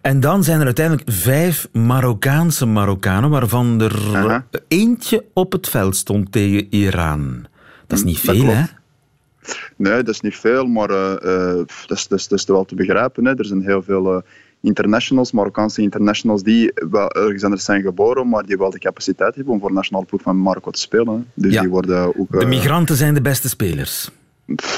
En 0.00 0.20
dan 0.20 0.44
zijn 0.44 0.58
er 0.58 0.64
uiteindelijk 0.64 1.10
vijf 1.10 1.68
Marokkaanse 1.72 2.66
Marokkanen, 2.66 3.30
waarvan 3.30 3.80
er 3.80 4.44
eentje 4.68 5.24
op 5.32 5.52
het 5.52 5.68
veld 5.68 5.96
stond 5.96 6.32
tegen 6.32 6.66
Iran. 6.70 7.46
Dat 7.86 7.98
is 7.98 8.04
niet 8.04 8.18
veel, 8.18 8.46
hè? 8.46 8.62
Nee, 9.76 10.02
dat 10.02 10.14
is 10.14 10.20
niet 10.20 10.36
veel, 10.36 10.66
maar 10.66 10.90
uh, 10.90 11.14
uh, 11.22 11.54
dat, 11.86 11.98
is, 11.98 12.06
dat, 12.08 12.18
is, 12.18 12.28
dat 12.28 12.38
is 12.38 12.44
wel 12.44 12.64
te 12.64 12.74
begrijpen. 12.74 13.24
Hè. 13.24 13.38
Er 13.38 13.44
zijn 13.44 13.62
heel 13.62 13.82
veel 13.82 14.22
internationals, 14.66 15.32
Marokkaanse 15.32 15.82
internationals, 15.82 16.42
die 16.42 16.72
wel 16.90 17.10
ergens 17.10 17.44
anders 17.44 17.64
zijn 17.64 17.82
geboren, 17.82 18.28
maar 18.28 18.46
die 18.46 18.56
wel 18.56 18.70
de 18.70 18.78
capaciteit 18.78 19.34
hebben 19.34 19.52
om 19.52 19.60
voor 19.60 19.68
de 19.68 19.74
nationale 19.74 20.04
ploeg 20.04 20.22
van 20.22 20.42
Marokko 20.42 20.70
te 20.70 20.80
spelen. 20.80 21.26
Dus 21.34 21.52
ja. 21.52 21.60
die 21.60 21.70
worden 21.70 22.18
ook... 22.18 22.30
De 22.30 22.38
eh, 22.38 22.48
migranten 22.48 22.96
zijn 22.96 23.14
de 23.14 23.20
beste 23.20 23.48
spelers. 23.48 24.10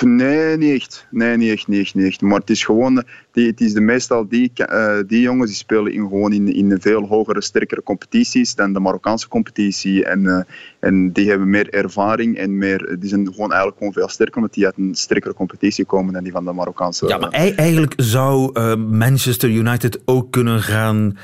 Nee, 0.01 0.57
niet 0.57 0.81
echt. 0.81 1.07
Nee, 1.11 1.37
niet 1.37 1.53
echt, 1.53 1.69
niet 1.69 1.81
echt, 1.81 1.95
niet 1.95 2.07
echt. 2.07 2.21
Maar 2.21 2.39
het 2.39 2.51
is 2.51 2.65
gewoon, 2.65 3.05
die, 3.33 3.47
het 3.47 3.61
is 3.61 3.73
de 3.73 3.81
meestal 3.81 4.29
die, 4.29 4.53
uh, 4.57 4.97
die 5.07 5.21
jongens 5.21 5.51
die 5.51 5.59
spelen 5.59 5.93
in, 5.93 6.01
gewoon 6.01 6.33
in, 6.33 6.55
in 6.55 6.77
veel 6.81 7.07
hogere, 7.07 7.43
sterkere 7.43 7.83
competities 7.83 8.55
dan 8.55 8.73
de 8.73 8.81
Marokkaanse 8.81 9.29
competitie. 9.29 10.05
En, 10.05 10.25
uh, 10.25 10.41
en 10.81 11.13
die 11.13 11.29
hebben 11.29 11.51
meer 11.51 11.71
ervaring 11.71 12.37
en 12.37 12.59
meer, 12.59 12.97
die 12.99 13.09
zijn 13.09 13.27
gewoon 13.27 13.49
eigenlijk 13.49 13.79
gewoon 13.79 13.93
veel 13.93 14.09
sterker, 14.09 14.37
omdat 14.37 14.55
die 14.55 14.65
uit 14.65 14.77
een 14.77 14.95
sterkere 14.95 15.35
competitie 15.35 15.85
komen 15.85 16.13
dan 16.13 16.23
die 16.23 16.33
van 16.33 16.45
de 16.45 16.53
Marokkaanse. 16.53 17.07
Ja, 17.07 17.19
maar 17.19 17.31
eigenlijk 17.31 17.93
zou 17.97 18.51
uh, 18.55 18.75
Manchester 18.75 19.51
United 19.51 20.01
ook 20.05 20.31
kunnen 20.31 20.63
gaan 20.63 21.19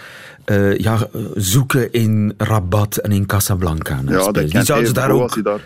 ja, 0.76 1.08
zoeken 1.34 1.92
in 1.92 2.34
Rabat 2.36 2.96
en 2.96 3.12
in 3.12 3.26
Casablanca. 3.26 4.00
Ja, 4.06 4.30
dat 4.30 4.34
die 4.34 4.62
zouden 4.62 4.88
ze 4.88 4.94
daar 4.94 5.10
ook 5.10 5.60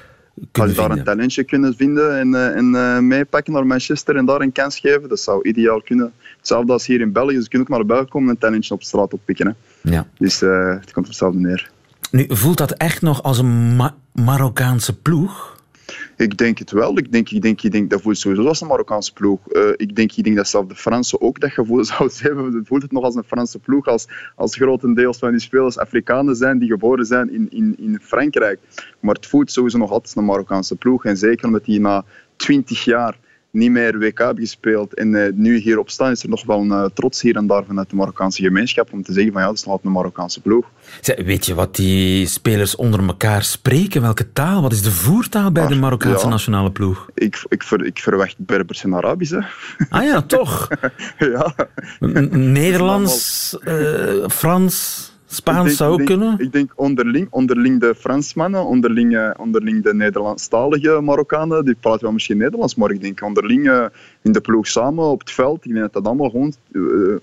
als 0.53 0.71
je 0.71 0.77
daar 0.77 0.91
een 0.91 1.05
talentje 1.05 1.45
kunnen 1.45 1.75
vinden 1.75 2.19
en, 2.19 2.29
uh, 2.29 2.57
en 2.57 2.65
uh, 2.75 2.99
meepakken 2.99 3.53
naar 3.53 3.67
Manchester 3.67 4.17
en 4.17 4.25
daar 4.25 4.41
een 4.41 4.53
kans 4.53 4.79
geven, 4.79 5.09
dat 5.09 5.21
zou 5.21 5.49
ideaal 5.49 5.83
kunnen. 5.83 6.13
Hetzelfde 6.37 6.73
als 6.73 6.87
hier 6.87 7.01
in 7.01 7.13
België, 7.13 7.41
ze 7.43 7.49
kunnen 7.49 7.69
ook 7.71 7.77
naar 7.77 7.87
België 7.87 8.09
komen 8.09 8.29
en 8.29 8.35
een 8.35 8.41
talentje 8.41 8.75
op 8.75 8.83
straat 8.83 9.13
oppikken. 9.13 9.47
Hè. 9.47 9.53
Ja. 9.91 10.07
Dus 10.19 10.43
uh, 10.43 10.69
het 10.69 10.93
komt 10.93 10.97
op 10.97 11.07
hetzelfde 11.07 11.39
neer. 11.39 11.71
Nu, 12.11 12.27
voelt 12.29 12.59
dat 12.59 12.73
echt 12.73 13.03
nog 13.03 13.23
als 13.23 13.39
een 13.39 13.77
Ma 13.77 13.95
Marokkaanse 14.13 14.99
ploeg? 14.99 15.58
Ik 16.17 16.37
denk 16.37 16.59
het 16.59 16.71
wel. 16.71 16.99
Ik 16.99 17.13
denk, 17.13 17.31
ik 17.31 17.43
denk, 17.43 17.63
ik 17.63 17.73
denk 17.73 17.91
dat 17.91 18.01
voelt 18.01 18.19
sowieso 18.19 18.47
als 18.47 18.61
een 18.61 18.67
Marokkaanse 18.67 19.13
ploeg. 19.13 19.41
Uh, 19.49 19.69
ik, 19.77 19.97
denk, 19.97 20.13
ik 20.13 20.25
denk 20.25 20.37
dat 20.37 20.49
zelfs 20.49 20.69
de 20.69 20.75
Fransen 20.75 21.21
ook 21.21 21.41
dat 21.41 21.51
gevoel 21.51 21.85
zouden 21.95 22.17
hebben. 22.21 22.67
Voelt 22.67 22.83
het 22.83 22.93
nog 22.93 23.05
als 23.05 23.15
een 23.15 23.25
Franse 23.25 23.59
ploeg, 23.59 23.87
als, 23.87 24.07
als 24.35 24.57
grotendeels 24.57 25.19
van 25.19 25.31
die 25.31 25.41
spelers 25.41 25.79
Afrikanen 25.79 26.37
zijn 26.37 26.59
die 26.59 26.69
geboren 26.69 27.07
zijn 27.07 27.33
in, 27.33 27.47
in, 27.51 27.75
in 27.79 28.01
Frankrijk. 28.03 28.59
Maar 29.01 29.15
het 29.15 29.27
voelt 29.27 29.53
sowieso 29.53 29.79
nog 29.79 29.91
altijd 29.91 30.17
een 30.17 30.25
Marokkaanse 30.25 30.77
ploeg. 30.77 31.05
En 31.05 31.17
zeker 31.17 31.47
omdat 31.47 31.65
die 31.65 31.81
na 31.81 32.05
twintig 32.37 32.85
jaar 32.85 33.19
niet 33.59 33.71
meer 33.71 33.99
WK 33.99 34.33
gespeeld 34.35 34.95
en 34.95 35.09
uh, 35.09 35.33
nu 35.35 35.57
hierop 35.57 35.91
staan, 35.91 36.11
is 36.11 36.23
er 36.23 36.29
nog 36.29 36.45
wel 36.45 36.61
een 36.61 36.69
uh, 36.69 36.85
trots 36.95 37.23
hier 37.23 37.37
en 37.37 37.47
daar 37.47 37.65
vanuit 37.65 37.91
de 37.91 37.97
Marokkaanse 37.97 38.43
gemeenschap 38.43 38.93
om 38.93 39.03
te 39.03 39.13
zeggen 39.13 39.33
van 39.33 39.41
ja, 39.41 39.47
dat 39.47 39.57
is 39.57 39.65
nog 39.65 39.81
een 39.83 39.93
Marokkaanse 39.93 40.41
ploeg. 40.41 40.67
Weet 41.25 41.47
je 41.47 41.55
wat 41.55 41.77
die 41.77 42.27
spelers 42.27 42.77
onder 42.77 43.07
elkaar 43.07 43.43
spreken? 43.43 44.03
Welke 44.03 44.33
taal? 44.33 44.63
Wat 44.63 44.73
is 44.73 44.83
de 44.83 44.91
voertaal 44.91 45.53
bij 45.53 45.67
de 45.67 45.75
Marokkaanse 45.75 46.25
ja, 46.25 46.31
nationale 46.31 46.71
ploeg? 46.71 47.09
Ik, 47.15 47.45
ik, 47.49 47.63
ver, 47.63 47.85
ik 47.85 47.99
verwacht 47.99 48.35
Berbers 48.39 48.85
en 48.85 48.95
Arabisch. 48.95 49.33
Hè. 49.33 49.41
Ah 49.89 50.05
ja, 50.05 50.23
toch? 50.23 50.69
ja. 51.19 51.55
Nederlands, 52.31 53.57
uh, 53.65 54.29
Frans... 54.29 55.07
Spaans 55.31 55.65
denk, 55.65 55.77
zou 55.77 55.93
ook 55.93 56.01
ik 56.01 56.07
denk, 56.07 56.21
kunnen? 56.21 56.39
Ik 56.39 56.53
denk 56.53 56.73
onderling, 56.75 57.27
onderling 57.31 57.81
de 57.81 57.95
Fransmannen, 57.95 58.65
onderling, 58.65 59.35
onderling 59.37 59.83
de 59.83 59.95
Nederlandstalige 59.95 61.01
Marokkanen, 61.01 61.65
die 61.65 61.77
praten 61.81 62.03
wel 62.03 62.13
misschien 62.13 62.37
Nederlands, 62.37 62.75
maar 62.75 62.91
ik 62.91 63.01
denk 63.01 63.23
onderling 63.23 63.91
in 64.23 64.33
de 64.33 64.41
ploeg 64.41 64.67
samen 64.67 65.05
op 65.05 65.21
het 65.21 65.31
veld, 65.31 65.65
ik 65.65 65.71
denk 65.73 65.85
dat 65.85 65.93
dat 65.93 66.07
allemaal 66.07 66.31
gewoon 66.31 66.53
uh, 66.73 67.17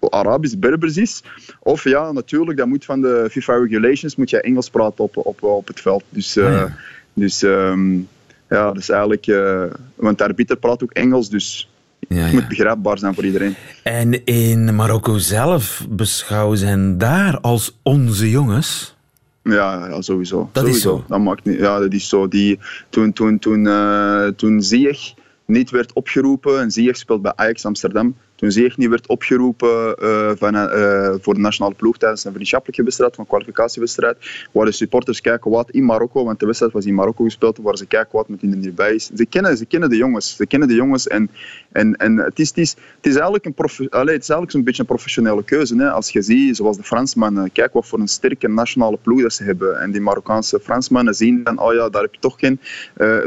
Arabisch 0.00 0.58
Berbers 0.58 0.96
is. 0.96 1.22
Of 1.60 1.84
ja, 1.84 2.12
natuurlijk, 2.12 2.58
dat 2.58 2.66
moet 2.66 2.84
van 2.84 3.00
de 3.00 3.28
FIFA 3.30 3.54
regulations, 3.54 4.16
moet 4.16 4.30
je 4.30 4.40
Engels 4.40 4.70
praten 4.70 5.04
op, 5.04 5.16
op, 5.16 5.42
op 5.42 5.66
het 5.66 5.80
veld. 5.80 6.04
Dus, 6.08 6.36
uh, 6.36 6.44
ja. 6.44 6.76
dus 7.12 7.42
um, 7.42 8.08
ja, 8.48 8.72
dus 8.72 8.88
eigenlijk, 8.88 9.26
uh, 9.26 9.64
want 9.94 10.18
de 10.18 10.24
arbiter 10.24 10.56
praat 10.56 10.82
ook 10.82 10.92
Engels, 10.92 11.30
dus 11.30 11.70
ja, 12.08 12.16
het 12.16 12.32
moet 12.32 12.48
begrijpbaar 12.48 12.98
zijn 12.98 13.14
voor 13.14 13.24
iedereen. 13.24 13.54
En 13.82 14.24
in 14.24 14.74
Marokko 14.74 15.18
zelf 15.18 15.86
beschouwen 15.90 16.58
ze 16.58 16.66
hen 16.66 16.98
daar 16.98 17.40
als 17.40 17.78
onze 17.82 18.30
jongens? 18.30 18.96
Ja, 19.42 19.88
ja 19.88 20.00
sowieso. 20.02 20.48
Dat 20.52 20.62
sowieso. 20.64 20.94
is 20.94 21.00
zo? 21.00 21.04
Dat 21.08 21.20
maakt 21.20 21.44
niet, 21.44 21.58
ja, 21.58 21.78
dat 21.78 21.92
is 21.92 22.08
zo. 22.08 22.28
Die, 22.28 22.58
toen, 22.88 23.12
toen, 23.12 23.38
toen, 23.38 23.64
uh, 23.64 24.26
toen 24.26 24.62
Ziyech 24.62 25.14
niet 25.44 25.70
werd 25.70 25.92
opgeroepen, 25.92 26.60
en 26.60 26.70
Ziyech 26.70 26.96
speelt 26.96 27.22
bij 27.22 27.32
Ajax 27.36 27.64
Amsterdam, 27.64 28.16
toen 28.38 28.72
niet 28.76 28.88
werd 28.88 29.06
opgeroepen 29.06 29.96
uh, 30.02 30.30
van, 30.36 30.54
uh, 30.54 31.14
voor 31.20 31.34
de 31.34 31.40
nationale 31.40 31.74
ploeg 31.74 31.98
tijdens 31.98 32.24
een 32.24 32.32
vriendschappelijke 32.32 32.82
wedstrijd, 32.82 33.18
een 33.18 33.26
kwalificatiewedstrijd, 33.26 34.16
waren 34.52 34.70
de 34.70 34.76
supporters 34.76 35.20
kijken 35.20 35.50
wat 35.50 35.70
in 35.70 35.84
Marokko, 35.84 36.24
want 36.24 36.40
de 36.40 36.46
wedstrijd 36.46 36.72
was 36.72 36.84
in 36.84 36.94
Marokko 36.94 37.24
gespeeld, 37.24 37.58
waar 37.62 37.76
ze 37.76 37.86
kijken 37.86 38.16
wat 38.16 38.28
met 38.28 38.40
hun 38.40 38.64
erbij 38.64 38.94
is. 38.94 39.10
Ze 39.14 39.26
kennen, 39.26 39.56
ze 39.56 39.64
kennen 39.66 39.90
de 39.90 39.96
jongens, 39.96 40.36
ze 40.36 40.46
kennen 40.46 40.68
de 40.68 40.74
jongens 40.74 41.06
en, 41.06 41.30
en, 41.72 41.96
en 41.96 42.16
het, 42.16 42.38
is, 42.38 42.48
het, 42.48 42.58
is, 42.58 42.70
het 42.70 43.06
is 43.06 43.14
eigenlijk 43.14 43.44
een 43.44 43.54
allez, 43.56 44.12
het 44.12 44.22
is 44.22 44.28
eigenlijk 44.28 44.50
zo'n 44.50 44.64
beetje 44.64 44.80
een 44.80 44.88
professionele 44.88 45.44
keuze. 45.44 45.76
Hè. 45.76 45.90
Als 45.90 46.10
je 46.10 46.22
ziet, 46.22 46.56
zoals 46.56 46.76
de 46.76 46.82
Fransmannen, 46.82 47.52
kijk 47.52 47.72
wat 47.72 47.86
voor 47.86 47.98
een 47.98 48.08
sterke 48.08 48.48
nationale 48.48 48.98
ploeg 49.02 49.22
dat 49.22 49.32
ze 49.32 49.44
hebben. 49.44 49.80
En 49.80 49.90
die 49.90 50.00
Marokkaanse 50.00 50.60
Fransmannen 50.60 51.14
zien 51.14 51.42
dan, 51.42 51.58
oh 51.58 51.74
ja, 51.74 51.88
daar 51.88 52.02
heb 52.02 52.14
je 52.14 52.20
toch 52.20 52.38
geen, 52.38 52.60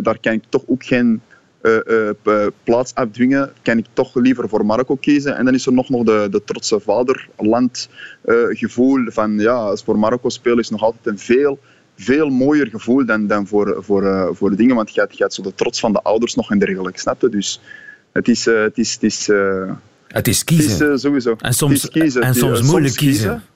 daar 0.01 0.19
kan 0.21 0.33
ik 0.33 0.43
toch 0.49 0.63
ook 0.67 0.83
geen 0.83 1.21
plaats 2.63 2.95
afdwingen, 2.95 3.51
kan 3.61 3.77
ik 3.77 3.85
toch 3.93 4.15
liever 4.15 4.49
voor 4.49 4.65
Marokko 4.65 4.95
kiezen. 4.95 5.35
En 5.35 5.45
dan 5.45 5.53
is 5.53 5.65
er 5.65 5.73
nog, 5.73 5.89
nog 5.89 6.03
de, 6.03 6.27
de 6.31 6.43
trotse 6.43 6.79
vaderland 6.79 7.89
gevoel 8.49 9.11
van 9.11 9.39
ja, 9.39 9.53
als 9.53 9.83
voor 9.83 9.99
Marokko 9.99 10.29
spelen 10.29 10.59
is 10.59 10.69
nog 10.69 10.81
altijd 10.81 11.05
een 11.05 11.19
veel, 11.19 11.59
veel 11.95 12.29
mooier 12.29 12.67
gevoel 12.67 13.05
dan, 13.05 13.27
dan 13.27 13.47
voor, 13.47 13.77
voor, 13.79 14.29
voor 14.35 14.49
de 14.49 14.55
dingen, 14.55 14.75
want 14.75 14.93
je 14.93 14.99
hebt, 14.99 15.17
je 15.17 15.23
hebt 15.23 15.33
zo 15.33 15.41
de 15.41 15.55
trots 15.55 15.79
van 15.79 15.93
de 15.93 16.01
ouders 16.01 16.35
nog 16.35 16.51
en 16.51 16.59
dergelijke, 16.59 16.99
snap 16.99 17.21
je? 17.21 17.29
Dus 17.29 17.61
het 18.11 18.27
is... 18.27 18.45
het 18.45 18.77
is, 18.77 18.93
het 18.93 19.03
is 19.03 19.29
het 20.11 20.27
is 20.27 20.43
kiezen. 20.43 20.85
Het 20.85 20.95
is 20.95 21.01
sowieso. 21.01 21.35
En 21.39 21.53
soms, 21.53 21.81
het 21.81 21.83
is 21.83 22.01
kiezen. 22.01 22.21
En 22.21 22.35
soms 22.35 22.61
moeilijk 22.61 22.93
soms 22.93 23.07
kiezen. 23.07 23.29
kiezen. 23.29 23.49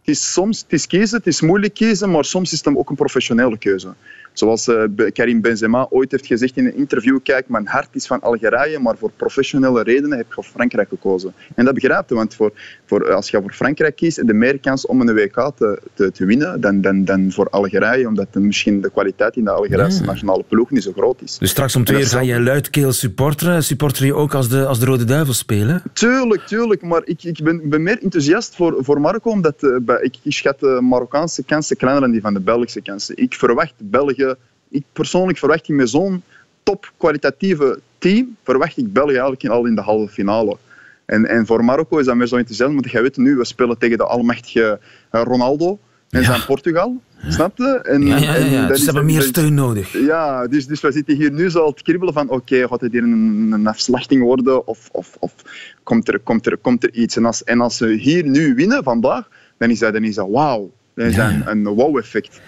Het 0.00 0.14
is 0.14 0.32
soms 0.32 0.60
het 0.60 0.72
is 0.72 0.86
kiezen, 0.86 1.18
het 1.18 1.26
is 1.26 1.40
moeilijk 1.40 1.74
kiezen, 1.74 2.10
maar 2.10 2.24
soms 2.24 2.52
is 2.52 2.64
het 2.64 2.76
ook 2.76 2.90
een 2.90 2.96
professionele 2.96 3.58
keuze. 3.58 3.94
Zoals 4.38 4.68
uh, 4.68 4.82
Karim 5.12 5.40
Benzema 5.40 5.86
ooit 5.90 6.10
heeft 6.10 6.26
gezegd 6.26 6.56
in 6.56 6.66
een 6.66 6.76
interview, 6.76 7.18
kijk, 7.22 7.48
mijn 7.48 7.66
hart 7.66 7.88
is 7.92 8.06
van 8.06 8.20
Algerije, 8.20 8.78
maar 8.78 8.96
voor 8.96 9.10
professionele 9.16 9.82
redenen 9.82 10.16
heb 10.16 10.26
ik 10.26 10.32
voor 10.32 10.44
Frankrijk 10.44 10.88
gekozen. 10.88 11.34
En 11.54 11.64
dat 11.64 11.74
begrijpt 11.74 12.10
want 12.10 12.34
voor, 12.34 12.52
voor, 12.84 13.12
als 13.12 13.30
je 13.30 13.40
voor 13.40 13.52
Frankrijk 13.52 13.96
kiest, 13.96 14.16
heb 14.16 14.26
je 14.26 14.32
meer 14.32 14.58
kans 14.58 14.86
om 14.86 15.00
een 15.00 15.14
WK 15.14 15.52
te, 15.56 15.80
te, 15.94 16.12
te 16.12 16.24
winnen 16.24 16.60
dan, 16.60 16.80
dan, 16.80 17.04
dan 17.04 17.32
voor 17.32 17.48
Algerije, 17.50 18.06
omdat 18.06 18.26
de, 18.32 18.40
misschien 18.40 18.80
de 18.80 18.90
kwaliteit 18.90 19.36
in 19.36 19.44
de 19.44 19.50
Algerijnse 19.50 20.00
ja. 20.00 20.06
nationale 20.06 20.44
ploeg 20.48 20.70
niet 20.70 20.82
zo 20.82 20.92
groot 20.92 21.22
is. 21.22 21.38
Dus 21.38 21.50
straks 21.50 21.76
om 21.76 21.84
twee 21.84 22.00
uur 22.00 22.06
ga 22.06 22.20
je 22.20 22.40
luidkeel 22.40 22.92
supporteren. 22.92 23.64
Supporter 23.64 24.06
je 24.06 24.14
ook 24.14 24.34
als 24.34 24.48
de, 24.48 24.66
als 24.66 24.78
de 24.78 24.86
Rode 24.86 25.04
Duivels 25.04 25.38
spelen? 25.38 25.82
Tuurlijk, 25.92 26.46
tuurlijk. 26.46 26.82
Maar 26.82 27.02
ik, 27.04 27.22
ik 27.22 27.42
ben, 27.42 27.68
ben 27.68 27.82
meer 27.82 27.98
enthousiast 28.02 28.56
voor, 28.56 28.76
voor 28.78 29.00
Marokko, 29.00 29.30
omdat 29.30 29.62
uh, 29.62 29.76
bij, 29.82 29.98
ik, 30.00 30.16
ik 30.22 30.32
schat 30.32 30.60
de 30.60 30.78
Marokkaanse 30.82 31.44
kansen 31.44 31.76
kleiner 31.76 32.02
dan 32.02 32.10
die 32.10 32.20
van 32.20 32.34
de 32.34 32.40
Belgische 32.40 32.82
kansen. 32.82 33.16
Ik 33.16 33.34
verwacht 33.34 33.74
België 33.78 34.25
ik 34.68 34.84
persoonlijk 34.92 35.38
verwacht 35.38 35.68
ik 35.68 35.74
met 35.74 35.90
zo'n 35.90 36.22
top 36.62 36.92
kwalitatieve 36.96 37.80
team, 37.98 38.36
verwacht 38.44 38.76
ik 38.76 38.92
België 38.92 39.10
eigenlijk 39.10 39.46
al 39.46 39.66
in 39.66 39.74
de 39.74 39.80
halve 39.80 40.12
finale. 40.12 40.56
En, 41.04 41.26
en 41.26 41.46
voor 41.46 41.64
Marokko 41.64 41.98
is 41.98 42.06
dat 42.06 42.16
meer 42.16 42.26
zo 42.26 42.36
enthousiast, 42.36 42.72
want 42.72 42.90
je 42.90 43.02
weet 43.02 43.16
nu, 43.16 43.36
we 43.36 43.44
spelen 43.44 43.78
tegen 43.78 43.98
de 43.98 44.04
almachtige 44.04 44.78
Ronaldo 45.10 45.78
en 46.10 46.20
ja. 46.20 46.26
zijn 46.26 46.44
Portugal. 46.44 47.00
Snap 47.28 47.58
je? 47.58 47.80
En, 47.82 48.06
ja, 48.06 48.16
ja, 48.16 48.34
ja. 48.34 48.62
En 48.62 48.68
dus 48.68 48.78
ze 48.78 48.84
hebben 48.84 49.04
meer 49.04 49.22
steun 49.22 49.54
nodig. 49.54 49.92
Ja, 49.92 50.46
dus, 50.46 50.66
dus 50.66 50.80
we 50.80 50.92
zitten 50.92 51.16
hier 51.16 51.32
nu 51.32 51.50
zo 51.50 51.60
al 51.60 51.72
te 51.72 51.82
kribbelen 51.82 52.14
van 52.14 52.24
oké, 52.24 52.34
okay, 52.34 52.68
gaat 52.68 52.80
het 52.80 52.92
hier 52.92 53.02
een, 53.02 53.50
een 53.52 53.66
afslachting 53.66 54.22
worden 54.22 54.66
of, 54.66 54.88
of, 54.92 55.16
of 55.18 55.34
komt, 55.82 56.08
er, 56.08 56.18
komt, 56.18 56.46
er, 56.46 56.56
komt 56.56 56.84
er 56.84 56.94
iets? 56.94 57.16
En 57.16 57.24
als, 57.24 57.44
en 57.44 57.60
als 57.60 57.76
ze 57.76 57.88
hier 57.88 58.28
nu 58.28 58.54
winnen 58.54 58.82
vandaag, 58.82 59.28
dan 59.58 59.70
is 59.70 59.78
dat, 59.78 59.92
dan 59.92 60.04
is 60.04 60.14
dat 60.14 60.28
wauw. 60.30 60.70
Dat 60.96 61.06
is 61.06 61.14
ja. 61.14 61.30
een, 61.30 61.46
een 61.46 61.64
wow-effect. 61.64 62.40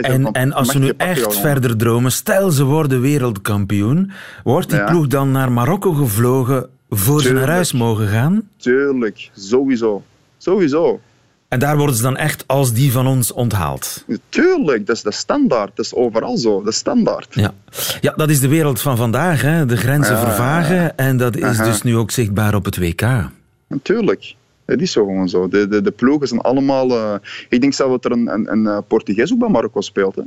En, 0.00 0.32
en 0.32 0.52
als 0.52 0.68
ze 0.68 0.78
nu 0.78 0.92
echt 0.96 1.36
verder 1.36 1.76
dromen, 1.76 2.12
stel 2.12 2.50
ze 2.50 2.64
worden 2.64 3.00
wereldkampioen, 3.00 4.10
wordt 4.44 4.70
die 4.70 4.78
ja. 4.78 4.84
ploeg 4.90 5.06
dan 5.06 5.30
naar 5.30 5.52
Marokko 5.52 5.92
gevlogen 5.92 6.68
voor 6.88 7.20
Tuurlijk. 7.20 7.26
ze 7.26 7.32
naar 7.32 7.54
huis 7.54 7.72
mogen 7.72 8.06
gaan? 8.08 8.48
Tuurlijk, 8.56 9.30
sowieso. 9.34 10.02
Sowieso. 10.38 11.00
En 11.48 11.58
daar 11.58 11.76
worden 11.76 11.96
ze 11.96 12.02
dan 12.02 12.16
echt 12.16 12.44
als 12.46 12.72
die 12.72 12.92
van 12.92 13.06
ons 13.06 13.32
onthaald? 13.32 14.04
Tuurlijk, 14.28 14.86
dat 14.86 14.96
is 14.96 15.02
de 15.02 15.12
standaard. 15.12 15.76
Dat 15.76 15.84
is 15.84 15.94
overal 15.94 16.36
zo, 16.36 16.62
de 16.62 16.72
standaard. 16.72 17.34
Ja, 17.34 17.54
ja 18.00 18.12
dat 18.16 18.30
is 18.30 18.40
de 18.40 18.48
wereld 18.48 18.80
van 18.80 18.96
vandaag. 18.96 19.42
Hè. 19.42 19.66
De 19.66 19.76
grenzen 19.76 20.18
vervagen 20.18 20.96
en 20.96 21.16
dat 21.16 21.36
is 21.36 21.56
dus 21.56 21.82
nu 21.82 21.96
ook 21.96 22.10
zichtbaar 22.10 22.54
op 22.54 22.64
het 22.64 22.78
WK. 22.78 23.30
Natuurlijk. 23.68 24.34
Het 24.66 24.80
is 24.80 24.92
zo 24.92 25.04
gewoon 25.04 25.28
zo. 25.28 25.48
De, 25.48 25.68
de, 25.68 25.82
de 25.82 25.90
ploegen 25.90 26.28
zijn 26.28 26.40
allemaal... 26.40 26.90
Uh, 26.90 27.14
ik 27.48 27.60
denk 27.60 27.72
zelfs 27.72 27.92
dat 27.92 28.04
er 28.04 28.12
een, 28.12 28.32
een, 28.32 28.66
een 28.66 28.84
Portugees 28.84 29.32
ook 29.32 29.38
bij 29.38 29.48
Marokko 29.48 29.80
speelt. 29.80 30.14
Hè. 30.14 30.22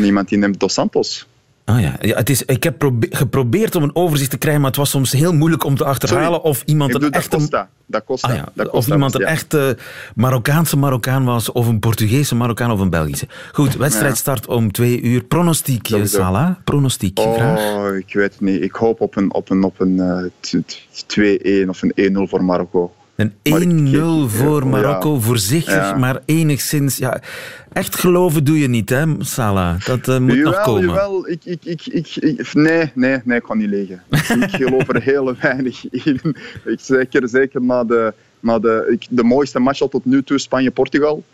Niemand 0.00 0.28
die 0.28 0.38
neemt 0.38 0.60
Dos 0.60 0.72
Santos. 0.74 1.28
Ah 1.64 1.80
ja, 1.80 1.96
ja 2.00 2.16
het 2.16 2.30
is, 2.30 2.44
ik 2.44 2.62
heb 2.62 2.78
probe 2.78 3.06
geprobeerd 3.10 3.74
om 3.74 3.82
een 3.82 3.96
overzicht 3.96 4.30
te 4.30 4.38
krijgen, 4.38 4.60
maar 4.60 4.70
het 4.70 4.78
was 4.78 4.90
soms 4.90 5.12
heel 5.12 5.32
moeilijk 5.32 5.64
om 5.64 5.76
te 5.76 5.84
achterhalen 5.84 6.34
Sorry, 6.34 6.48
of 6.48 6.62
iemand 6.66 6.94
een 6.94 7.10
echte... 7.10 7.36
Costa. 7.36 7.68
Da 7.86 8.00
Costa. 8.06 8.28
Ah 8.28 8.34
ja, 8.34 8.48
da 8.54 8.62
Costa 8.62 8.78
of 8.78 8.88
iemand 8.88 9.14
een 9.14 9.20
ja. 9.20 9.26
echte 9.26 9.76
Marokkaanse 10.14 10.76
Marokkaan 10.76 11.24
was, 11.24 11.52
of 11.52 11.66
een 11.66 11.78
Portugese 11.78 12.34
Marokkaan 12.34 12.70
of 12.70 12.80
een 12.80 12.90
Belgische. 12.90 13.26
Goed, 13.52 13.76
wedstrijd 13.76 14.16
start 14.16 14.46
om 14.46 14.72
twee 14.72 15.00
uur. 15.00 15.24
Pronostiekje, 15.24 15.94
Sowieso. 15.94 16.18
Salah? 16.18 16.50
Pronostiekje, 16.64 17.24
Oh, 17.24 17.34
graag. 17.34 17.92
ik 17.92 18.14
weet 18.14 18.32
het 18.32 18.40
niet. 18.40 18.62
Ik 18.62 18.72
hoop 18.72 19.00
op 19.00 19.16
een, 19.16 19.34
op 19.34 19.50
een, 19.50 19.62
op 19.62 19.80
een 19.80 19.96
uh, 19.96 21.64
2-1 21.64 21.68
of 21.68 21.82
een 21.82 22.26
1-0 22.26 22.28
voor 22.28 22.44
Marokko. 22.44 22.92
Een 23.20 23.32
1-0 23.42 23.50
Maar 23.50 23.62
ik- 24.24 24.30
voor 24.30 24.60
ja. 24.62 24.68
Marokko, 24.68 25.20
voorzichtig, 25.20 25.74
Ja. 25.74 25.96
maar 25.96 26.18
enigszins... 26.24 26.96
Ja, 26.96 27.20
echt 27.72 27.96
geloven 27.96 28.44
doe 28.44 28.58
je 28.58 28.68
niet, 28.68 28.88
hè, 28.90 29.04
Salah? 29.18 29.84
Dat 29.84 30.08
eh, 30.08 30.18
moet 30.18 30.36
nog 30.42 30.60
komen. 30.62 30.84
jawel. 30.86 31.28
Ik, 31.28 31.40
ik, 31.44 31.64
ik, 31.64 31.86
ik, 31.86 32.16
ik- 32.16 32.54
nee, 32.54 32.90
nee, 32.94 33.18
nee, 33.24 33.36
ik 33.38 33.42
kan 33.42 33.58
niet 33.58 33.68
liggen. 33.68 34.02
ik 34.10 34.50
geloof 34.50 34.88
er 34.88 35.02
heel 35.02 35.34
weinig 35.40 35.90
in. 35.90 36.20
Ik, 36.64 36.80
zeker 36.80 37.28
zeker 37.28 37.62
na 37.62 37.84
de, 37.84 38.14
na 38.40 38.58
de, 38.58 38.86
ik, 38.90 39.06
de 39.10 39.22
mooiste 39.24 39.58
match 39.58 39.80
al 39.80 39.88
tot 39.88 40.04
nu 40.04 40.22
toe, 40.22 40.38
Spanje-Portugal. 40.38 41.24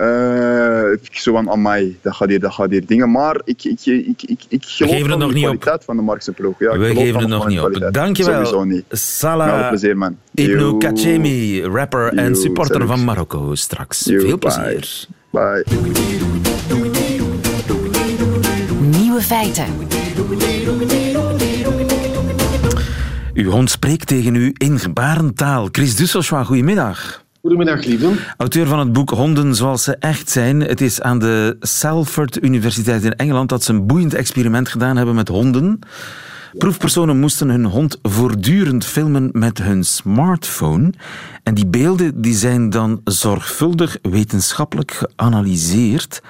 Eh, 0.00 0.92
ik 1.02 1.16
zo 1.18 1.32
van, 1.32 1.50
amai, 1.50 1.98
dat 2.02 2.14
gaat 2.14 2.28
hier, 2.28 2.40
dat 2.40 2.52
gaat 2.52 2.70
hier 2.70 2.86
dingen. 2.86 3.10
Maar 3.10 3.40
ik, 3.44 3.64
ik, 3.64 3.80
ik, 3.84 4.22
ik, 4.22 4.40
ik 4.48 4.64
geloof 4.64 5.06
nog 5.06 5.12
in 5.12 5.18
de 5.18 5.24
niet 5.34 5.34
op. 5.34 5.40
kwaliteit 5.42 5.84
van 5.84 5.96
de 5.96 6.02
Markse 6.02 6.32
ploeg. 6.32 6.58
Ja, 6.58 6.72
ik 6.72 6.78
We 6.80 6.86
geloof 6.86 7.02
geven 7.02 7.20
het 7.20 7.28
nog 7.28 7.48
niet 7.48 7.58
op. 7.58 7.64
kwaliteit. 7.64 7.94
Dankjewel, 7.94 8.66
Salah 8.90 9.68
plezier, 9.68 9.96
man. 9.96 10.16
Ibn. 10.34 10.78
Kachemi, 10.78 11.62
rapper 11.62 12.12
en 12.14 12.36
supporter 12.36 12.86
van 12.86 13.04
Marokko. 13.04 13.54
Straks. 13.54 14.04
Yo, 14.04 14.18
Veel 14.20 14.38
bye. 14.38 14.38
plezier. 14.38 15.06
Bye. 15.30 15.64
Nieuwe 18.80 19.20
feiten. 19.22 19.66
Uw 23.34 23.50
hond 23.50 23.70
spreekt 23.70 24.06
tegen 24.06 24.34
u 24.34 24.52
in 24.56 24.78
gebarentaal. 24.78 25.68
Chris 25.72 25.96
Dusselschwa, 25.96 26.44
goedemiddag. 26.44 27.24
Goedemiddag, 27.40 27.84
lieve. 27.84 28.12
Auteur 28.36 28.66
van 28.66 28.78
het 28.78 28.92
boek 28.92 29.10
Honden 29.10 29.54
zoals 29.54 29.84
ze 29.84 29.96
echt 29.96 30.30
zijn. 30.30 30.60
Het 30.60 30.80
is 30.80 31.00
aan 31.00 31.18
de 31.18 31.56
Salford 31.60 32.42
Universiteit 32.42 33.04
in 33.04 33.16
Engeland 33.16 33.48
dat 33.48 33.62
ze 33.62 33.72
een 33.72 33.86
boeiend 33.86 34.14
experiment 34.14 34.68
gedaan 34.68 34.96
hebben 34.96 35.14
met 35.14 35.28
honden. 35.28 35.78
Proefpersonen 36.58 37.18
moesten 37.18 37.48
hun 37.48 37.64
hond 37.64 37.98
voortdurend 38.02 38.84
filmen 38.84 39.28
met 39.32 39.58
hun 39.58 39.84
smartphone. 39.84 40.92
En 41.42 41.54
die 41.54 41.66
beelden 41.66 42.20
die 42.20 42.34
zijn 42.34 42.70
dan 42.70 43.00
zorgvuldig 43.04 43.98
wetenschappelijk 44.02 44.90
geanalyseerd. 44.90 46.22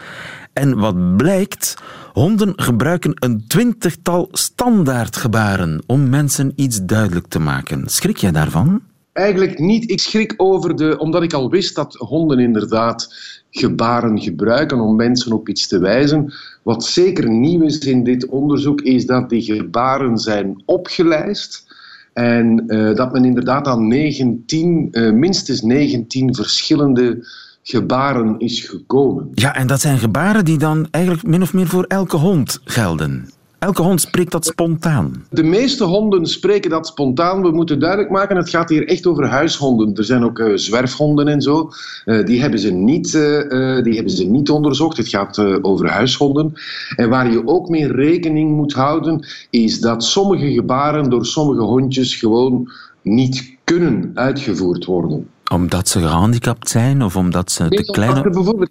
En 0.53 0.79
wat 0.79 1.17
blijkt, 1.17 1.75
honden 2.13 2.53
gebruiken 2.57 3.13
een 3.15 3.45
twintigtal 3.47 4.29
standaardgebaren 4.33 5.83
om 5.87 6.09
mensen 6.09 6.53
iets 6.57 6.81
duidelijk 6.83 7.27
te 7.27 7.39
maken. 7.39 7.89
Schrik 7.89 8.17
jij 8.17 8.33
daarvan? 8.33 8.83
Eigenlijk 9.21 9.59
niet. 9.59 9.91
Ik 9.91 10.01
schrik 10.01 10.35
over 10.37 10.77
de... 10.77 10.99
Omdat 10.99 11.23
ik 11.23 11.33
al 11.33 11.51
wist 11.51 11.75
dat 11.75 11.95
honden 11.95 12.39
inderdaad 12.39 13.15
gebaren 13.51 14.21
gebruiken 14.21 14.81
om 14.81 14.97
mensen 14.97 15.33
op 15.33 15.49
iets 15.49 15.67
te 15.67 15.79
wijzen. 15.79 16.33
Wat 16.63 16.85
zeker 16.85 17.31
nieuw 17.31 17.63
is 17.63 17.79
in 17.79 18.05
dit 18.05 18.27
onderzoek, 18.27 18.81
is 18.81 19.07
dat 19.07 19.29
die 19.29 19.43
gebaren 19.43 20.19
zijn 20.19 20.63
opgelijst. 20.67 21.67
En 22.13 22.65
eh, 22.67 22.95
dat 22.95 23.13
men 23.13 23.25
inderdaad 23.25 23.67
aan 23.67 23.89
19, 23.89 24.89
eh, 24.91 25.11
minstens 25.11 25.63
19 25.63 26.35
verschillende 26.35 27.29
gebaren 27.63 28.39
is 28.39 28.61
gekomen. 28.61 29.29
Ja, 29.35 29.55
en 29.55 29.67
dat 29.67 29.81
zijn 29.81 29.99
gebaren 29.99 30.45
die 30.45 30.59
dan 30.59 30.89
eigenlijk 30.91 31.27
min 31.27 31.43
of 31.43 31.53
meer 31.53 31.67
voor 31.67 31.85
elke 31.85 32.17
hond 32.17 32.61
gelden. 32.65 33.29
Elke 33.61 33.83
hond 33.83 34.01
spreekt 34.01 34.31
dat 34.31 34.47
spontaan. 34.47 35.25
De 35.31 35.43
meeste 35.43 35.85
honden 35.85 36.27
spreken 36.27 36.71
dat 36.71 36.87
spontaan. 36.87 37.43
We 37.43 37.51
moeten 37.51 37.81
duidelijk 37.81 38.11
maken, 38.11 38.37
het 38.37 38.51
gaat 38.51 38.69
hier 38.69 38.89
echt 38.89 39.07
over 39.07 39.27
huishonden. 39.27 39.95
Er 39.95 40.05
zijn 40.05 40.25
ook 40.25 40.39
uh, 40.39 40.57
zwerfhonden 40.57 41.29
en 41.29 41.41
zo. 41.41 41.71
Uh, 42.05 42.25
die, 42.25 42.41
hebben 42.41 42.59
ze 42.59 42.71
niet, 42.71 43.15
uh, 43.15 43.83
die 43.83 43.95
hebben 43.95 44.13
ze 44.13 44.25
niet 44.25 44.51
onderzocht. 44.51 44.97
Het 44.97 45.09
gaat 45.09 45.39
over 45.63 45.89
huishonden. 45.89 46.53
En 46.97 47.09
waar 47.09 47.33
je 47.33 47.47
ook 47.47 47.69
mee 47.69 47.93
rekening 47.93 48.57
moet 48.57 48.73
houden, 48.73 49.27
is 49.51 49.81
dat 49.81 50.05
sommige 50.05 50.53
gebaren 50.53 51.11
door 51.11 51.27
sommige 51.27 51.63
hondjes 51.63 52.17
gewoon 52.17 52.73
niet 53.03 53.57
kunnen 53.65 54.11
uitgevoerd 54.15 54.85
worden. 54.85 55.29
Omdat 55.53 55.89
ze 55.89 55.99
gehandicapt 55.99 56.69
zijn 56.69 57.03
of 57.03 57.17
omdat 57.17 57.51
ze 57.51 57.69
te 57.69 57.83
klein 57.83 58.17
zijn? 58.17 58.33
Bijvoorbeeld 58.33 58.71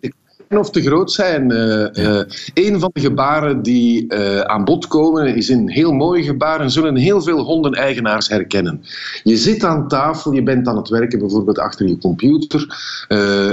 of 0.57 0.69
te 0.69 0.81
groot 0.81 1.11
zijn. 1.11 1.51
Uh, 1.51 2.21
een 2.53 2.79
van 2.79 2.89
de 2.93 2.99
gebaren 2.99 3.61
die 3.61 4.13
uh, 4.13 4.39
aan 4.39 4.63
bod 4.63 4.87
komen 4.87 5.35
is 5.35 5.49
een 5.49 5.69
heel 5.69 5.91
mooi 5.91 6.23
gebaar 6.23 6.61
en 6.61 6.71
zullen 6.71 6.95
heel 6.95 7.21
veel 7.21 7.39
hondeneigenaars 7.39 8.29
herkennen. 8.29 8.83
Je 9.23 9.37
zit 9.37 9.63
aan 9.63 9.87
tafel, 9.87 10.31
je 10.31 10.43
bent 10.43 10.67
aan 10.67 10.77
het 10.77 10.89
werken 10.89 11.19
bijvoorbeeld 11.19 11.59
achter 11.59 11.87
je 11.87 11.97
computer 11.97 12.67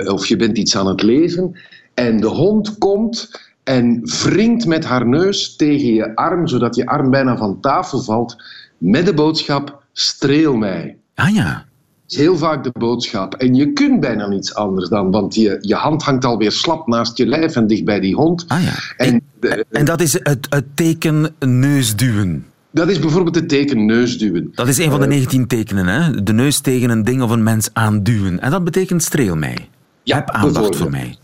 of 0.07 0.27
je 0.27 0.37
bent 0.37 0.59
iets 0.59 0.77
aan 0.77 0.87
het 0.87 1.03
lezen 1.03 1.57
en 1.95 2.21
de 2.21 2.27
hond 2.27 2.79
komt 2.79 3.31
en 3.65 4.01
wringt 4.23 4.67
met 4.67 4.85
haar 4.85 5.07
neus 5.07 5.57
tegen 5.57 5.95
je 5.95 6.17
arm, 6.17 6.47
zodat 6.47 6.75
je 6.75 6.87
arm 6.87 7.11
bijna 7.11 7.37
van 7.37 7.61
tafel 7.61 8.03
valt, 8.03 8.37
met 8.79 9.07
de 9.07 9.15
boodschap: 9.15 9.83
streel 9.93 10.57
mij. 10.57 10.97
Ah 11.15 11.35
ja 11.35 11.66
is 12.09 12.16
heel 12.16 12.37
vaak 12.37 12.64
de 12.64 12.71
boodschap. 12.73 13.35
En 13.35 13.55
je 13.55 13.73
kunt 13.73 14.01
bijna 14.01 14.27
niets 14.29 14.55
anders 14.55 14.88
dan, 14.88 15.11
want 15.11 15.35
je, 15.35 15.59
je 15.61 15.75
hand 15.75 16.03
hangt 16.03 16.25
alweer 16.25 16.53
slap 16.53 16.87
naast 16.87 17.16
je 17.16 17.27
lijf 17.27 17.57
en 17.57 17.66
dicht 17.66 17.85
bij 17.85 18.01
die 18.01 18.14
hond. 18.14 18.45
Ah 18.49 18.62
ja. 18.62 18.75
En, 18.97 19.23
en, 19.71 19.85
dat 19.85 20.01
is 20.01 20.12
het, 20.12 20.47
het 20.49 20.64
teken 20.75 21.35
neusduwen. 21.38 22.47
Dat 22.71 22.88
is 22.88 22.99
bijvoorbeeld 22.99 23.35
het 23.35 23.49
teken 23.49 23.87
neusduwen. 23.87 24.53
Dat 24.55 24.69
is 24.69 24.79
een 24.79 24.90
van 24.90 25.01
de 25.01 25.07
19 25.07 25.40
eh, 25.40 25.47
tekenen, 25.47 25.87
hè? 25.87 26.23
De 26.23 26.33
neus 26.33 26.61
tegen 26.61 26.90
een 26.90 27.05
ding 27.05 27.23
of 27.23 27.31
een 27.31 27.42
mens 27.42 27.69
aanduwen. 27.73 28.40
En 28.40 28.51
dat 28.51 28.64
betekent 28.64 29.03
streel 29.03 29.37
mij. 29.37 29.69
Ja, 30.03 30.16
Heb 30.16 30.31
aandacht 30.31 30.77
voor 30.77 30.90
mij. 30.90 31.16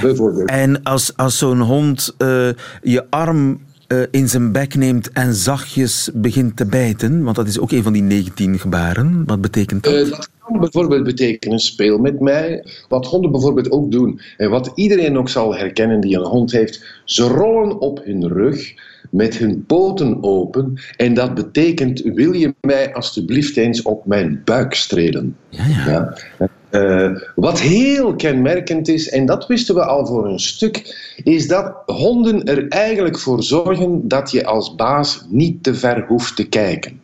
Bijvoorbeeld. 0.00 0.48
En 0.48 0.82
als, 0.82 1.16
als 1.16 1.38
zo'n 1.38 1.60
hond 1.60 2.14
uh, 2.18 2.48
je 2.82 3.06
arm 3.10 3.60
uh, 3.92 4.02
in 4.10 4.28
zijn 4.28 4.52
bek 4.52 4.74
neemt 4.74 5.10
en 5.12 5.34
zachtjes 5.34 6.10
begint 6.14 6.56
te 6.56 6.66
bijten? 6.66 7.22
Want 7.22 7.36
dat 7.36 7.46
is 7.46 7.58
ook 7.58 7.72
een 7.72 7.82
van 7.82 7.92
die 7.92 8.02
19 8.02 8.58
gebaren. 8.58 9.22
Wat 9.26 9.40
betekent 9.40 9.82
dat? 9.82 10.08
Dat 10.08 10.28
kan 10.38 10.60
bijvoorbeeld 10.60 11.04
betekenen 11.04 11.58
speel 11.58 11.98
met 11.98 12.20
mij. 12.20 12.64
Wat 12.88 13.06
honden 13.06 13.30
bijvoorbeeld 13.30 13.70
ook 13.70 13.90
doen, 13.90 14.20
en 14.36 14.50
wat 14.50 14.72
iedereen 14.74 15.18
ook 15.18 15.28
zal 15.28 15.56
herkennen 15.56 16.00
die 16.00 16.16
een 16.16 16.26
hond 16.26 16.52
heeft, 16.52 17.00
ze 17.04 17.22
rollen 17.22 17.80
op 17.80 18.04
hun 18.04 18.28
rug 18.28 18.74
met 19.10 19.36
hun 19.36 19.64
poten 19.66 20.22
open. 20.22 20.80
En 20.96 21.14
dat 21.14 21.34
betekent, 21.34 22.00
wil 22.02 22.32
je 22.32 22.54
mij 22.60 22.94
alstublieft 22.94 23.56
eens 23.56 23.82
op 23.82 24.06
mijn 24.06 24.42
buik 24.44 24.74
strelen? 24.74 25.36
Ja, 25.48 25.66
ja. 25.66 26.14
ja? 26.38 26.48
Uh, 26.72 27.18
wat 27.34 27.60
heel 27.60 28.14
kenmerkend 28.14 28.88
is, 28.88 29.08
en 29.08 29.26
dat 29.26 29.46
wisten 29.46 29.74
we 29.74 29.84
al 29.84 30.06
voor 30.06 30.26
een 30.26 30.40
stuk, 30.40 30.96
is 31.24 31.48
dat 31.48 31.72
honden 31.86 32.44
er 32.44 32.68
eigenlijk 32.68 33.18
voor 33.18 33.42
zorgen 33.42 34.08
dat 34.08 34.30
je 34.30 34.44
als 34.44 34.74
baas 34.74 35.26
niet 35.28 35.62
te 35.62 35.74
ver 35.74 36.04
hoeft 36.08 36.36
te 36.36 36.48
kijken. 36.48 37.00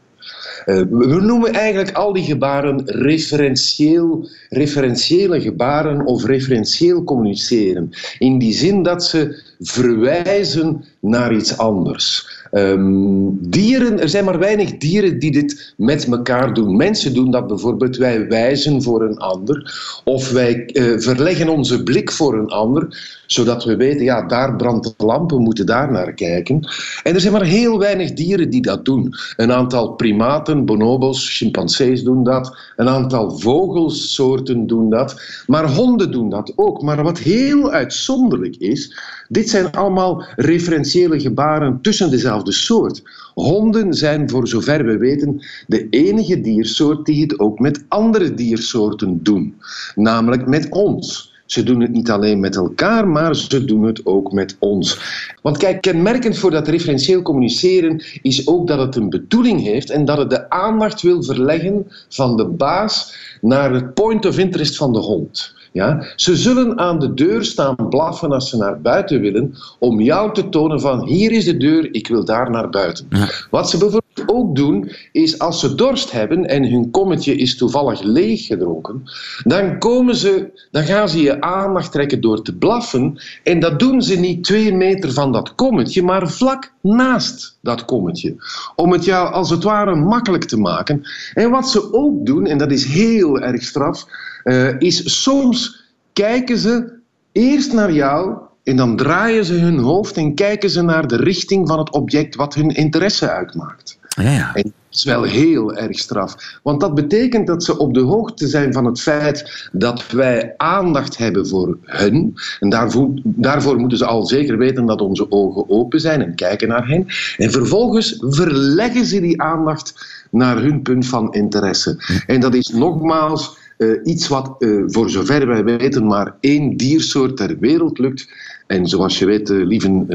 Uh, 0.66 0.76
we 0.90 1.20
noemen 1.20 1.52
eigenlijk 1.52 1.92
al 1.96 2.12
die 2.12 2.24
gebaren 2.24 2.82
referentieel, 2.84 4.28
referentiële 4.48 5.40
gebaren 5.40 6.06
of 6.06 6.24
referentieel 6.24 7.04
communiceren. 7.04 7.90
In 8.18 8.38
die 8.38 8.52
zin 8.52 8.82
dat 8.82 9.04
ze 9.04 9.42
verwijzen 9.60 10.84
naar 11.00 11.34
iets 11.34 11.58
anders. 11.58 12.36
Um, 12.52 13.50
dieren, 13.50 14.00
er 14.00 14.08
zijn 14.08 14.24
maar 14.24 14.38
weinig 14.38 14.76
dieren 14.76 15.18
die 15.18 15.32
dit 15.32 15.74
met 15.76 16.06
elkaar 16.06 16.54
doen. 16.54 16.76
Mensen 16.76 17.14
doen 17.14 17.30
dat 17.30 17.46
bijvoorbeeld, 17.46 17.96
wij 17.96 18.28
wijzen 18.28 18.82
voor 18.82 19.02
een 19.02 19.18
ander 19.18 19.74
of 20.04 20.30
wij 20.30 20.70
uh, 20.72 20.98
verleggen 20.98 21.48
onze 21.48 21.82
blik 21.82 22.12
voor 22.12 22.38
een 22.38 22.48
ander, 22.48 22.86
zodat 23.26 23.64
we 23.64 23.76
weten, 23.76 24.04
ja, 24.04 24.26
daar 24.26 24.56
brandt 24.56 24.94
de 24.96 25.04
lamp, 25.04 25.30
we 25.30 25.38
moeten 25.38 25.66
daar 25.66 25.92
naar 25.92 26.12
kijken. 26.12 26.68
En 27.02 27.14
er 27.14 27.20
zijn 27.20 27.32
maar 27.32 27.44
heel 27.44 27.78
weinig 27.78 28.12
dieren 28.12 28.50
die 28.50 28.62
dat 28.62 28.84
doen. 28.84 29.14
Een 29.36 29.52
aantal 29.52 29.92
primaten, 29.92 30.64
bonobos, 30.64 31.36
chimpansees 31.36 32.02
doen 32.02 32.24
dat, 32.24 32.56
een 32.76 32.88
aantal 32.88 33.38
vogelsoorten 33.38 34.66
doen 34.66 34.90
dat, 34.90 35.22
maar 35.46 35.70
honden 35.70 36.10
doen 36.10 36.30
dat 36.30 36.52
ook. 36.56 36.82
Maar 36.82 37.02
wat 37.02 37.18
heel 37.18 37.70
uitzonderlijk 37.70 38.56
is, 38.56 38.98
dit 39.28 39.47
zijn 39.48 39.72
allemaal 39.72 40.24
referentiële 40.36 41.20
gebaren 41.20 41.78
tussen 41.82 42.10
dezelfde 42.10 42.52
soort. 42.52 43.02
Honden 43.34 43.94
zijn, 43.94 44.30
voor 44.30 44.48
zover 44.48 44.84
we 44.84 44.96
weten, 44.96 45.40
de 45.66 45.86
enige 45.90 46.40
diersoort 46.40 47.06
die 47.06 47.22
het 47.22 47.38
ook 47.38 47.58
met 47.58 47.84
andere 47.88 48.34
diersoorten 48.34 49.22
doen, 49.22 49.54
namelijk 49.94 50.46
met 50.46 50.66
ons. 50.70 51.36
Ze 51.48 51.62
doen 51.62 51.80
het 51.80 51.90
niet 51.90 52.10
alleen 52.10 52.40
met 52.40 52.56
elkaar, 52.56 53.08
maar 53.08 53.36
ze 53.36 53.64
doen 53.64 53.82
het 53.82 54.06
ook 54.06 54.32
met 54.32 54.56
ons. 54.58 54.98
Want 55.42 55.56
kijk, 55.56 55.80
kenmerkend 55.80 56.38
voor 56.38 56.50
dat 56.50 56.68
referentieel 56.68 57.22
communiceren 57.22 58.04
is 58.22 58.46
ook 58.46 58.66
dat 58.66 58.78
het 58.78 58.96
een 58.96 59.10
bedoeling 59.10 59.62
heeft 59.62 59.90
en 59.90 60.04
dat 60.04 60.18
het 60.18 60.30
de 60.30 60.50
aandacht 60.50 61.02
wil 61.02 61.22
verleggen 61.22 61.86
van 62.08 62.36
de 62.36 62.46
baas 62.46 63.16
naar 63.40 63.72
het 63.72 63.94
point 63.94 64.26
of 64.26 64.38
interest 64.38 64.76
van 64.76 64.92
de 64.92 64.98
hond. 64.98 65.56
Ja? 65.72 66.06
Ze 66.16 66.36
zullen 66.36 66.78
aan 66.78 66.98
de 66.98 67.14
deur 67.14 67.44
staan 67.44 67.76
blaffen 67.88 68.32
als 68.32 68.50
ze 68.50 68.56
naar 68.56 68.80
buiten 68.80 69.20
willen, 69.20 69.54
om 69.78 70.00
jou 70.00 70.34
te 70.34 70.48
tonen 70.48 70.80
van 70.80 71.06
hier 71.06 71.32
is 71.32 71.44
de 71.44 71.56
deur, 71.56 71.94
ik 71.94 72.08
wil 72.08 72.24
daar 72.24 72.50
naar 72.50 72.70
buiten. 72.70 73.08
Wat 73.50 73.70
ze 73.70 73.78
bijvoorbeeld 73.78 74.06
ook 74.26 74.56
doen, 74.56 74.90
is 75.12 75.38
als 75.38 75.60
ze 75.60 75.74
dorst 75.74 76.12
hebben 76.12 76.46
en 76.46 76.70
hun 76.70 76.90
kommetje 76.90 77.36
is 77.36 77.56
toevallig 77.56 78.02
leeg 78.02 78.46
gedronken, 78.46 79.02
dan, 79.44 79.78
komen 79.78 80.16
ze, 80.16 80.50
dan 80.70 80.82
gaan 80.82 81.08
ze 81.08 81.22
je 81.22 81.40
aandacht 81.40 81.92
trekken 81.92 82.20
door 82.20 82.42
te 82.42 82.56
blaffen. 82.56 83.18
En 83.44 83.60
dat 83.60 83.78
doen 83.78 84.02
ze 84.02 84.18
niet 84.18 84.44
twee 84.44 84.74
meter 84.74 85.12
van 85.12 85.32
dat 85.32 85.54
kommetje, 85.54 86.02
maar 86.02 86.28
vlak 86.28 86.72
naast 86.82 87.58
dat 87.62 87.84
kommetje. 87.84 88.36
Om 88.76 88.92
het 88.92 89.04
jou 89.04 89.32
als 89.32 89.50
het 89.50 89.62
ware 89.62 89.94
makkelijk 89.94 90.44
te 90.44 90.58
maken. 90.58 91.02
En 91.34 91.50
wat 91.50 91.68
ze 91.68 91.92
ook 91.92 92.26
doen, 92.26 92.46
en 92.46 92.58
dat 92.58 92.70
is 92.70 92.84
heel 92.84 93.40
erg 93.40 93.62
straf, 93.62 94.06
uh, 94.44 94.80
is 94.80 95.22
soms 95.22 95.86
kijken 96.12 96.58
ze 96.58 96.92
eerst 97.32 97.72
naar 97.72 97.92
jou 97.92 98.36
en 98.62 98.76
dan 98.76 98.96
draaien 98.96 99.44
ze 99.44 99.54
hun 99.54 99.78
hoofd 99.78 100.16
en 100.16 100.34
kijken 100.34 100.70
ze 100.70 100.82
naar 100.82 101.06
de 101.06 101.16
richting 101.16 101.68
van 101.68 101.78
het 101.78 101.90
object 101.90 102.34
wat 102.34 102.54
hun 102.54 102.68
interesse 102.68 103.30
uitmaakt. 103.30 103.98
Ja, 104.08 104.30
ja. 104.30 104.54
En 104.54 104.62
dat 104.62 104.72
is 104.90 105.04
wel 105.04 105.22
heel 105.22 105.76
erg 105.76 105.98
straf. 105.98 106.58
Want 106.62 106.80
dat 106.80 106.94
betekent 106.94 107.46
dat 107.46 107.64
ze 107.64 107.78
op 107.78 107.94
de 107.94 108.00
hoogte 108.00 108.46
zijn 108.46 108.72
van 108.72 108.84
het 108.84 109.00
feit 109.00 109.68
dat 109.72 110.10
wij 110.10 110.54
aandacht 110.56 111.16
hebben 111.16 111.46
voor 111.46 111.78
hun. 111.82 112.34
En 112.60 112.68
daarvoor, 112.68 113.08
daarvoor 113.24 113.78
moeten 113.78 113.98
ze 113.98 114.04
al 114.06 114.26
zeker 114.26 114.58
weten 114.58 114.86
dat 114.86 115.00
onze 115.00 115.30
ogen 115.30 115.68
open 115.68 116.00
zijn 116.00 116.22
en 116.22 116.34
kijken 116.34 116.68
naar 116.68 116.88
hen. 116.88 117.06
En 117.36 117.50
vervolgens 117.50 118.16
verleggen 118.20 119.06
ze 119.06 119.20
die 119.20 119.42
aandacht 119.42 120.06
naar 120.30 120.56
hun 120.56 120.82
punt 120.82 121.06
van 121.06 121.32
interesse. 121.32 122.22
En 122.26 122.40
dat 122.40 122.54
is 122.54 122.68
nogmaals 122.68 123.56
uh, 123.78 124.00
iets 124.04 124.28
wat, 124.28 124.54
uh, 124.58 124.84
voor 124.86 125.10
zover 125.10 125.46
wij 125.46 125.64
weten, 125.64 126.06
maar 126.06 126.34
één 126.40 126.76
diersoort 126.76 127.36
ter 127.36 127.58
wereld 127.58 127.98
lukt. 127.98 128.28
En 128.66 128.86
zoals 128.86 129.18
je 129.18 129.26
weet, 129.26 129.50
uh, 129.50 129.66
lieve, 129.66 130.06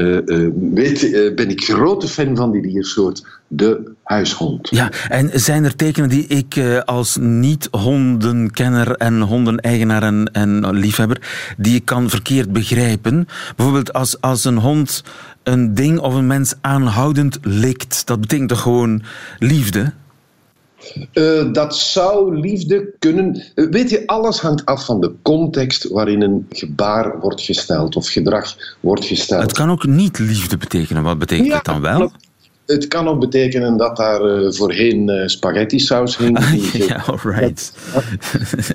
weet 0.74 1.32
ben 1.34 1.50
ik 1.50 1.64
grote 1.64 2.08
fan 2.08 2.36
van 2.36 2.50
die 2.50 2.62
diersoort, 2.62 3.26
de 3.48 3.92
huishond. 4.02 4.68
Ja, 4.70 4.90
en 5.08 5.30
zijn 5.40 5.64
er 5.64 5.76
tekenen 5.76 6.08
die 6.08 6.26
ik 6.26 6.58
als 6.84 7.16
niet-hondenkenner 7.20 8.96
en 8.96 9.20
hondeneigenaar 9.20 10.02
en, 10.02 10.30
en 10.32 10.70
liefhebber, 10.70 11.54
die 11.56 11.74
ik 11.74 11.84
kan 11.84 12.10
verkeerd 12.10 12.52
begrijpen? 12.52 13.26
Bijvoorbeeld 13.56 13.92
als, 13.92 14.20
als 14.20 14.44
een 14.44 14.58
hond 14.58 15.04
een 15.42 15.74
ding 15.74 15.98
of 15.98 16.14
een 16.14 16.26
mens 16.26 16.54
aanhoudend 16.60 17.38
likt, 17.42 18.06
dat 18.06 18.20
betekent 18.20 18.48
toch 18.48 18.60
gewoon 18.60 19.02
liefde? 19.38 19.92
Uh, 21.12 21.52
dat 21.52 21.76
zou 21.76 22.40
liefde 22.40 22.94
kunnen. 22.98 23.42
Uh, 23.54 23.70
weet 23.70 23.90
je, 23.90 24.06
alles 24.06 24.40
hangt 24.40 24.64
af 24.64 24.84
van 24.84 25.00
de 25.00 25.12
context 25.22 25.88
waarin 25.88 26.22
een 26.22 26.46
gebaar 26.50 27.20
wordt 27.20 27.40
gesteld 27.40 27.96
of 27.96 28.08
gedrag 28.08 28.56
wordt 28.80 29.04
gesteld. 29.04 29.42
Het 29.42 29.52
kan 29.52 29.70
ook 29.70 29.86
niet 29.86 30.18
liefde 30.18 30.56
betekenen. 30.56 31.02
Wat 31.02 31.18
betekent 31.18 31.48
ja, 31.48 31.56
het 31.56 31.64
dan 31.64 31.80
wel? 31.80 32.12
Het 32.66 32.88
kan 32.88 33.08
ook 33.08 33.20
betekenen 33.20 33.76
dat 33.76 33.96
daar 33.96 34.24
uh, 34.24 34.52
voorheen 34.52 35.08
uh, 35.08 35.26
spaghetti 35.26 35.78
saus 35.78 36.16
hing. 36.16 36.38
ja, 36.88 37.02
alright. 37.06 37.72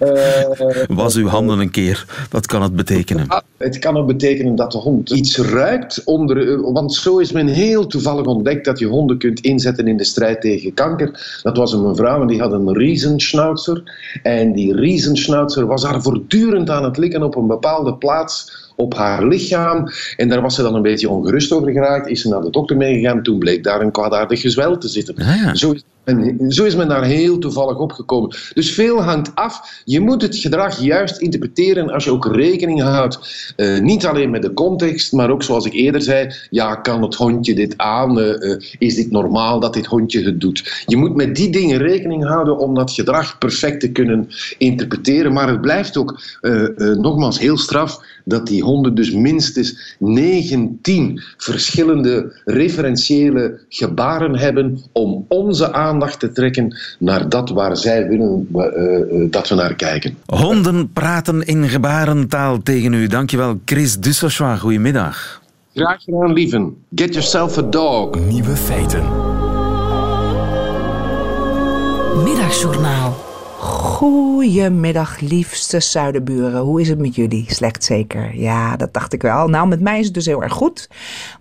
Uh, 0.01 0.83
Was 0.87 1.15
uw 1.15 1.27
handen 1.27 1.59
een 1.59 1.71
keer, 1.71 2.05
dat 2.29 2.45
kan 2.45 2.61
het 2.61 2.75
betekenen. 2.75 3.27
Het 3.57 3.79
kan 3.79 3.97
ook 3.97 4.07
betekenen 4.07 4.55
dat 4.55 4.71
de 4.71 4.77
hond 4.77 5.09
iets 5.09 5.37
ruikt. 5.37 6.03
Onder, 6.03 6.61
want 6.73 6.93
zo 6.93 7.17
is 7.17 7.31
men 7.31 7.47
heel 7.47 7.87
toevallig 7.87 8.25
ontdekt 8.25 8.65
dat 8.65 8.79
je 8.79 8.85
honden 8.85 9.17
kunt 9.17 9.39
inzetten 9.39 9.87
in 9.87 9.97
de 9.97 10.03
strijd 10.03 10.41
tegen 10.41 10.73
kanker. 10.73 11.39
Dat 11.43 11.57
was 11.57 11.73
een 11.73 11.87
mevrouw 11.87 12.21
en 12.21 12.27
die 12.27 12.41
had 12.41 12.51
een 12.51 12.73
riesenschnauzer. 12.73 13.83
En 14.23 14.53
die 14.53 14.75
riesenschnauzer 14.75 15.65
was 15.65 15.83
haar 15.83 16.01
voortdurend 16.01 16.69
aan 16.69 16.83
het 16.83 16.97
likken 16.97 17.23
op 17.23 17.35
een 17.35 17.47
bepaalde 17.47 17.95
plaats 17.95 18.67
op 18.79 18.93
haar 18.95 19.25
lichaam. 19.25 19.89
En 20.17 20.29
daar 20.29 20.41
was 20.41 20.55
ze 20.55 20.61
dan 20.61 20.75
een 20.75 20.81
beetje 20.81 21.09
ongerust 21.09 21.51
over 21.51 21.71
geraakt. 21.71 22.07
Is 22.07 22.21
ze 22.21 22.29
naar 22.29 22.41
de 22.41 22.49
dokter 22.49 22.77
meegegaan. 22.77 23.23
Toen 23.23 23.39
bleek 23.39 23.63
daar 23.63 23.81
een 23.81 23.91
kwaadaardig 23.91 24.41
gezwel 24.41 24.77
te 24.77 24.87
zitten. 24.87 25.15
Ah, 25.17 25.53
Zo 25.53 25.71
is 25.71 25.83
en 26.09 26.51
zo 26.51 26.63
is 26.63 26.75
men 26.75 26.87
daar 26.87 27.03
heel 27.03 27.37
toevallig 27.37 27.77
opgekomen. 27.77 28.35
Dus 28.53 28.73
veel 28.73 29.03
hangt 29.03 29.35
af. 29.35 29.81
Je 29.85 29.99
moet 29.99 30.21
het 30.21 30.35
gedrag 30.35 30.79
juist 30.79 31.17
interpreteren 31.17 31.89
als 31.89 32.03
je 32.03 32.11
ook 32.11 32.35
rekening 32.35 32.81
houdt. 32.81 33.19
Uh, 33.57 33.79
niet 33.79 34.05
alleen 34.05 34.29
met 34.29 34.41
de 34.41 34.53
context, 34.53 35.13
maar 35.13 35.29
ook 35.29 35.43
zoals 35.43 35.65
ik 35.65 35.73
eerder 35.73 36.01
zei. 36.01 36.31
Ja, 36.49 36.75
kan 36.75 37.01
het 37.01 37.15
hondje 37.15 37.55
dit 37.55 37.73
aan? 37.77 38.19
Uh, 38.19 38.59
is 38.77 38.95
dit 38.95 39.11
normaal 39.11 39.59
dat 39.59 39.73
dit 39.73 39.85
hondje 39.85 40.23
het 40.23 40.41
doet? 40.41 40.83
Je 40.85 40.97
moet 40.97 41.15
met 41.15 41.35
die 41.35 41.49
dingen 41.49 41.77
rekening 41.77 42.27
houden 42.27 42.57
om 42.57 42.75
dat 42.75 42.91
gedrag 42.91 43.37
perfect 43.37 43.79
te 43.79 43.91
kunnen 43.91 44.29
interpreteren. 44.57 45.33
Maar 45.33 45.47
het 45.47 45.61
blijft 45.61 45.97
ook 45.97 46.21
nogmaals 46.77 47.39
heel 47.39 47.57
straf 47.57 48.01
dat 48.29 48.47
die 48.47 48.63
honden 48.63 48.95
dus 48.95 49.11
minstens 49.11 49.95
19 49.99 51.21
verschillende 51.37 52.41
referentiële 52.45 53.59
gebaren 53.69 54.37
hebben 54.37 54.79
om 54.91 55.25
onze 55.27 55.73
aandacht 55.73 56.19
te 56.19 56.31
trekken 56.31 56.77
naar 56.99 57.29
dat 57.29 57.49
waar 57.49 57.77
zij 57.77 58.07
willen 58.07 58.47
uh, 58.55 58.63
uh, 58.63 59.31
dat 59.31 59.47
we 59.47 59.55
naar 59.55 59.75
kijken. 59.75 60.17
Honden 60.25 60.91
praten 60.93 61.45
in 61.45 61.69
gebarentaal 61.69 62.61
tegen 62.63 62.93
u. 62.93 63.07
Dankjewel, 63.07 63.59
Chris 63.65 63.99
Dussochois. 63.99 64.59
Goedemiddag. 64.59 65.41
Graag 65.73 66.03
gedaan, 66.03 66.33
lieven. 66.33 66.75
Get 66.95 67.13
yourself 67.13 67.57
a 67.57 67.61
dog. 67.61 68.19
Nieuwe 68.29 68.55
feiten. 68.55 69.03
Middagjournaal. 72.23 73.28
Goedemiddag, 73.99 75.19
liefste 75.19 75.79
zuidenburen. 75.79 76.61
Hoe 76.61 76.81
is 76.81 76.89
het 76.89 76.99
met 76.99 77.15
jullie? 77.15 77.45
Slecht 77.47 77.83
zeker? 77.83 78.35
Ja, 78.35 78.77
dat 78.77 78.93
dacht 78.93 79.13
ik 79.13 79.21
wel. 79.21 79.47
Nou, 79.47 79.67
met 79.67 79.81
mij 79.81 79.99
is 79.99 80.05
het 80.05 80.13
dus 80.13 80.25
heel 80.25 80.43
erg 80.43 80.53
goed. 80.53 80.89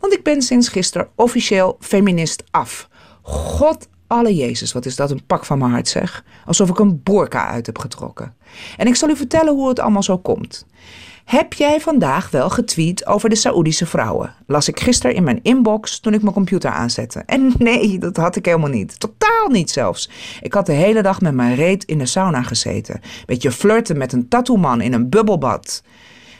Want 0.00 0.12
ik 0.12 0.22
ben 0.22 0.42
sinds 0.42 0.68
gisteren 0.68 1.08
officieel 1.14 1.76
feminist 1.80 2.44
af. 2.50 2.88
God 3.22 3.88
alle 4.06 4.34
Jezus, 4.34 4.72
wat 4.72 4.86
is 4.86 4.96
dat 4.96 5.10
een 5.10 5.26
pak 5.26 5.44
van 5.44 5.58
mijn 5.58 5.70
hart 5.70 5.88
zeg. 5.88 6.24
Alsof 6.46 6.68
ik 6.68 6.78
een 6.78 7.02
boorka 7.02 7.46
uit 7.46 7.66
heb 7.66 7.78
getrokken. 7.78 8.34
En 8.76 8.86
ik 8.86 8.94
zal 8.94 9.08
u 9.08 9.16
vertellen 9.16 9.54
hoe 9.54 9.68
het 9.68 9.78
allemaal 9.80 10.02
zo 10.02 10.18
komt. 10.18 10.66
Heb 11.28 11.52
jij 11.52 11.80
vandaag 11.80 12.30
wel 12.30 12.50
getweet 12.50 13.06
over 13.06 13.28
de 13.28 13.34
Saoedische 13.34 13.86
vrouwen? 13.86 14.34
Las 14.46 14.68
ik 14.68 14.80
gisteren 14.80 15.16
in 15.16 15.22
mijn 15.22 15.40
inbox 15.42 16.00
toen 16.00 16.14
ik 16.14 16.22
mijn 16.22 16.34
computer 16.34 16.70
aanzette. 16.70 17.22
En 17.26 17.52
nee, 17.58 17.98
dat 17.98 18.16
had 18.16 18.36
ik 18.36 18.44
helemaal 18.44 18.68
niet. 18.68 19.00
Totaal 19.00 19.48
niet 19.48 19.70
zelfs. 19.70 20.10
Ik 20.40 20.52
had 20.52 20.66
de 20.66 20.72
hele 20.72 21.02
dag 21.02 21.20
met 21.20 21.34
mijn 21.34 21.54
reet 21.54 21.84
in 21.84 21.98
de 21.98 22.06
sauna 22.06 22.42
gezeten. 22.42 23.00
Beetje 23.26 23.50
flirten 23.50 23.98
met 23.98 24.12
een 24.12 24.28
tattoo-man 24.28 24.80
in 24.80 24.92
een 24.92 25.08
bubbelbad. 25.08 25.82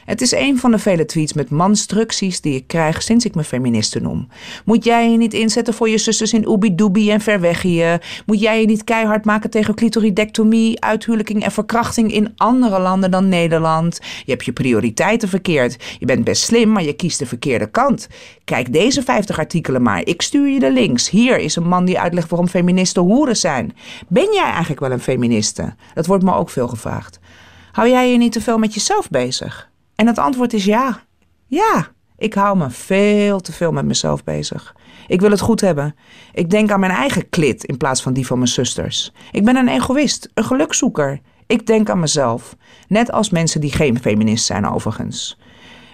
Het 0.05 0.21
is 0.21 0.31
een 0.31 0.57
van 0.57 0.71
de 0.71 0.79
vele 0.79 1.05
tweets 1.05 1.33
met 1.33 1.49
manstructies 1.49 2.41
die 2.41 2.55
ik 2.55 2.67
krijg 2.67 3.01
sinds 3.01 3.25
ik 3.25 3.35
me 3.35 3.43
feministe 3.43 3.99
noem. 3.99 4.27
Moet 4.65 4.83
jij 4.83 5.11
je 5.11 5.17
niet 5.17 5.33
inzetten 5.33 5.73
voor 5.73 5.89
je 5.89 5.97
zusters 5.97 6.33
in 6.33 6.47
Oebi-Doebi 6.47 7.11
en 7.11 7.21
Verwegië? 7.21 7.97
Moet 8.25 8.39
jij 8.39 8.61
je 8.61 8.65
niet 8.65 8.83
keihard 8.83 9.25
maken 9.25 9.49
tegen 9.49 9.75
clitoridectomie, 9.75 10.81
uithuwelijking 10.81 11.43
en 11.43 11.51
verkrachting 11.51 12.13
in 12.13 12.33
andere 12.35 12.79
landen 12.79 13.11
dan 13.11 13.29
Nederland? 13.29 13.99
Je 14.25 14.31
hebt 14.31 14.45
je 14.45 14.53
prioriteiten 14.53 15.29
verkeerd. 15.29 15.95
Je 15.99 16.05
bent 16.05 16.23
best 16.23 16.43
slim, 16.43 16.71
maar 16.71 16.83
je 16.83 16.93
kiest 16.93 17.19
de 17.19 17.25
verkeerde 17.25 17.67
kant. 17.67 18.07
Kijk 18.43 18.73
deze 18.73 19.03
50 19.03 19.39
artikelen 19.39 19.81
maar. 19.81 20.05
Ik 20.05 20.21
stuur 20.21 20.47
je 20.47 20.59
de 20.59 20.71
links. 20.71 21.09
Hier 21.09 21.37
is 21.37 21.55
een 21.55 21.67
man 21.67 21.85
die 21.85 21.99
uitlegt 21.99 22.29
waarom 22.29 22.47
feministen 22.47 23.01
hoeren 23.01 23.37
zijn. 23.37 23.75
Ben 24.07 24.33
jij 24.33 24.49
eigenlijk 24.49 24.79
wel 24.79 24.91
een 24.91 24.99
feministe? 24.99 25.73
Dat 25.93 26.05
wordt 26.05 26.23
me 26.23 26.33
ook 26.33 26.49
veel 26.49 26.67
gevraagd. 26.67 27.19
Hou 27.71 27.89
jij 27.89 28.11
je 28.11 28.17
niet 28.17 28.31
te 28.31 28.41
veel 28.41 28.57
met 28.57 28.73
jezelf 28.73 29.09
bezig? 29.09 29.68
En 29.99 30.07
het 30.07 30.17
antwoord 30.17 30.53
is 30.53 30.65
ja. 30.65 31.03
Ja, 31.45 31.87
ik 32.17 32.33
hou 32.33 32.57
me 32.57 32.69
veel 32.69 33.39
te 33.39 33.51
veel 33.51 33.71
met 33.71 33.85
mezelf 33.85 34.23
bezig. 34.23 34.75
Ik 35.07 35.21
wil 35.21 35.31
het 35.31 35.39
goed 35.39 35.61
hebben. 35.61 35.95
Ik 36.33 36.49
denk 36.49 36.71
aan 36.71 36.79
mijn 36.79 36.91
eigen 36.91 37.29
klit 37.29 37.63
in 37.63 37.77
plaats 37.77 38.01
van 38.01 38.13
die 38.13 38.25
van 38.25 38.37
mijn 38.37 38.49
zusters. 38.49 39.13
Ik 39.31 39.45
ben 39.45 39.55
een 39.55 39.67
egoïst, 39.67 40.29
een 40.33 40.43
gelukzoeker. 40.43 41.19
Ik 41.47 41.67
denk 41.67 41.89
aan 41.89 41.99
mezelf. 41.99 42.55
Net 42.87 43.11
als 43.11 43.29
mensen 43.29 43.61
die 43.61 43.71
geen 43.71 43.99
feminist 43.99 44.45
zijn, 44.45 44.67
overigens. 44.67 45.39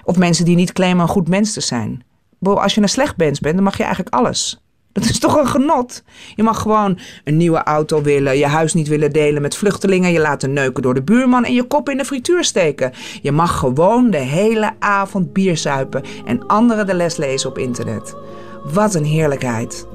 Of 0.04 0.18
mensen 0.18 0.46
die 0.46 0.56
niet 0.56 0.74
claimen 0.74 1.02
een 1.02 1.10
goed 1.10 1.28
mens 1.28 1.54
te 1.54 1.62
zijn. 1.62 2.04
Als 2.39 2.76
je 2.76 2.82
een 2.82 2.89
slecht 2.89 3.18
mens 3.18 3.39
bent, 3.39 3.56
dan 3.56 3.63
mag 3.63 3.78
je 3.78 3.84
eigenlijk 3.84 4.15
alles. 4.15 4.64
Dat 4.96 5.04
is 5.04 5.20
toch 5.20 5.36
een 5.36 5.48
genot? 5.48 6.04
Je 6.36 6.44
mag 6.44 6.62
gewoon 6.62 7.00
een 7.24 7.38
nieuwe 7.38 7.64
auto 7.64 8.02
willen, 8.02 8.38
je 8.38 8.46
huis 8.46 8.74
niet 8.74 8.88
willen 8.88 9.12
delen 9.12 9.42
met 9.42 9.56
vluchtelingen, 9.56 10.12
je 10.12 10.20
laten 10.20 10.54
neuken 10.54 10.82
door 10.82 10.94
de 10.94 11.04
buurman 11.04 11.44
en 11.46 11.54
je 11.54 11.64
kop 11.64 11.90
in 11.90 11.98
de 11.98 12.06
frituur 12.06 12.44
steken. 12.44 12.92
Je 13.22 13.32
mag 13.32 13.60
gewoon 13.60 14.10
de 14.10 14.18
hele 14.18 14.72
avond 14.80 15.34
bier 15.34 15.58
zuipen 15.58 16.04
en 16.26 16.48
anderen 16.48 16.88
de 16.88 16.94
les 16.94 17.18
lezen 17.18 17.50
op 17.50 17.58
internet. 17.58 18.16
Wat 18.74 18.94
een 18.94 19.06
heerlijkheid. 19.06 19.88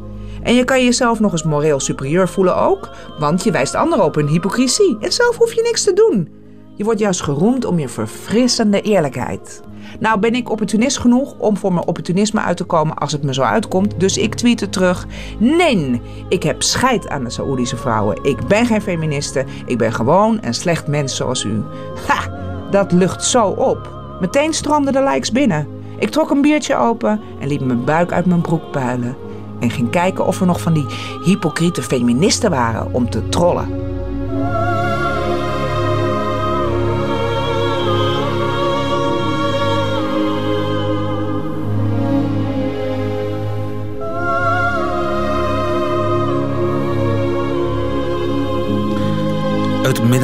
En 0.42 0.54
je 0.54 0.64
kan 0.64 0.84
jezelf 0.84 1.20
nog 1.20 1.32
eens 1.32 1.44
moreel 1.44 1.80
superieur 1.80 2.28
voelen 2.28 2.56
ook, 2.56 2.90
want 3.18 3.44
je 3.44 3.50
wijst 3.50 3.74
anderen 3.74 4.04
op 4.04 4.14
hun 4.14 4.28
hypocrisie 4.28 4.96
en 5.00 5.12
zelf 5.12 5.36
hoef 5.36 5.52
je 5.52 5.62
niks 5.62 5.84
te 5.84 5.92
doen. 5.92 6.28
Je 6.76 6.84
wordt 6.84 7.00
juist 7.00 7.22
geroemd 7.22 7.64
om 7.64 7.78
je 7.78 7.88
verfrissende 7.88 8.80
eerlijkheid. 8.80 9.62
Nou 9.98 10.20
ben 10.20 10.34
ik 10.34 10.50
opportunist 10.50 10.98
genoeg 10.98 11.34
om 11.38 11.56
voor 11.56 11.72
mijn 11.72 11.86
opportunisme 11.86 12.40
uit 12.40 12.56
te 12.56 12.64
komen 12.64 12.96
als 12.96 13.12
het 13.12 13.22
me 13.22 13.34
zo 13.34 13.42
uitkomt. 13.42 14.00
Dus 14.00 14.18
ik 14.18 14.34
tweette 14.34 14.68
terug. 14.68 15.06
Nee, 15.38 16.00
ik 16.28 16.42
heb 16.42 16.62
scheid 16.62 17.08
aan 17.08 17.24
de 17.24 17.30
Saoedische 17.30 17.76
vrouwen. 17.76 18.18
Ik 18.22 18.46
ben 18.46 18.66
geen 18.66 18.82
feministe. 18.82 19.44
Ik 19.66 19.78
ben 19.78 19.92
gewoon 19.92 20.38
een 20.40 20.54
slecht 20.54 20.86
mens 20.86 21.16
zoals 21.16 21.44
u. 21.44 21.62
Ha, 22.06 22.30
dat 22.70 22.92
lucht 22.92 23.24
zo 23.24 23.46
op. 23.46 23.98
Meteen 24.20 24.54
stroomden 24.54 24.92
de 24.92 25.02
likes 25.02 25.32
binnen. 25.32 25.66
Ik 25.98 26.10
trok 26.10 26.30
een 26.30 26.42
biertje 26.42 26.76
open 26.76 27.20
en 27.40 27.48
liet 27.48 27.64
mijn 27.64 27.84
buik 27.84 28.12
uit 28.12 28.26
mijn 28.26 28.40
broek 28.40 28.70
puilen. 28.70 29.16
En 29.60 29.70
ging 29.70 29.90
kijken 29.90 30.26
of 30.26 30.40
er 30.40 30.46
nog 30.46 30.60
van 30.60 30.72
die 30.72 30.86
hypocriete 31.24 31.82
feministen 31.82 32.50
waren 32.50 32.88
om 32.92 33.10
te 33.10 33.28
trollen. 33.28 33.89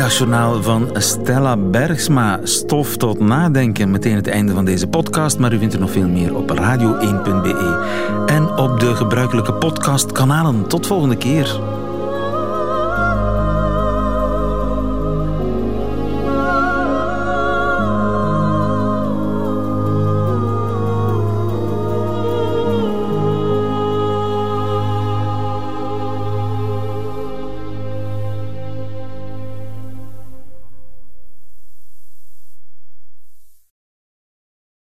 Middagjournaal 0.07 0.63
van 0.63 0.91
Stella 0.93 1.57
Bergsma. 1.57 2.41
Stof 2.43 2.97
tot 2.97 3.19
nadenken. 3.19 3.91
Meteen 3.91 4.15
het 4.15 4.29
einde 4.29 4.53
van 4.53 4.65
deze 4.65 4.87
podcast, 4.87 5.39
maar 5.39 5.53
u 5.53 5.59
vindt 5.59 5.75
er 5.75 5.81
nog 5.81 5.91
veel 5.91 6.09
meer 6.09 6.37
op 6.37 6.51
radio1.be 6.51 7.85
en 8.27 8.57
op 8.57 8.81
de 8.81 8.95
gebruikelijke 8.95 9.55
podcastkanalen. 9.55 10.69
Tot 10.69 10.87
volgende 10.87 11.17
keer. 11.17 11.61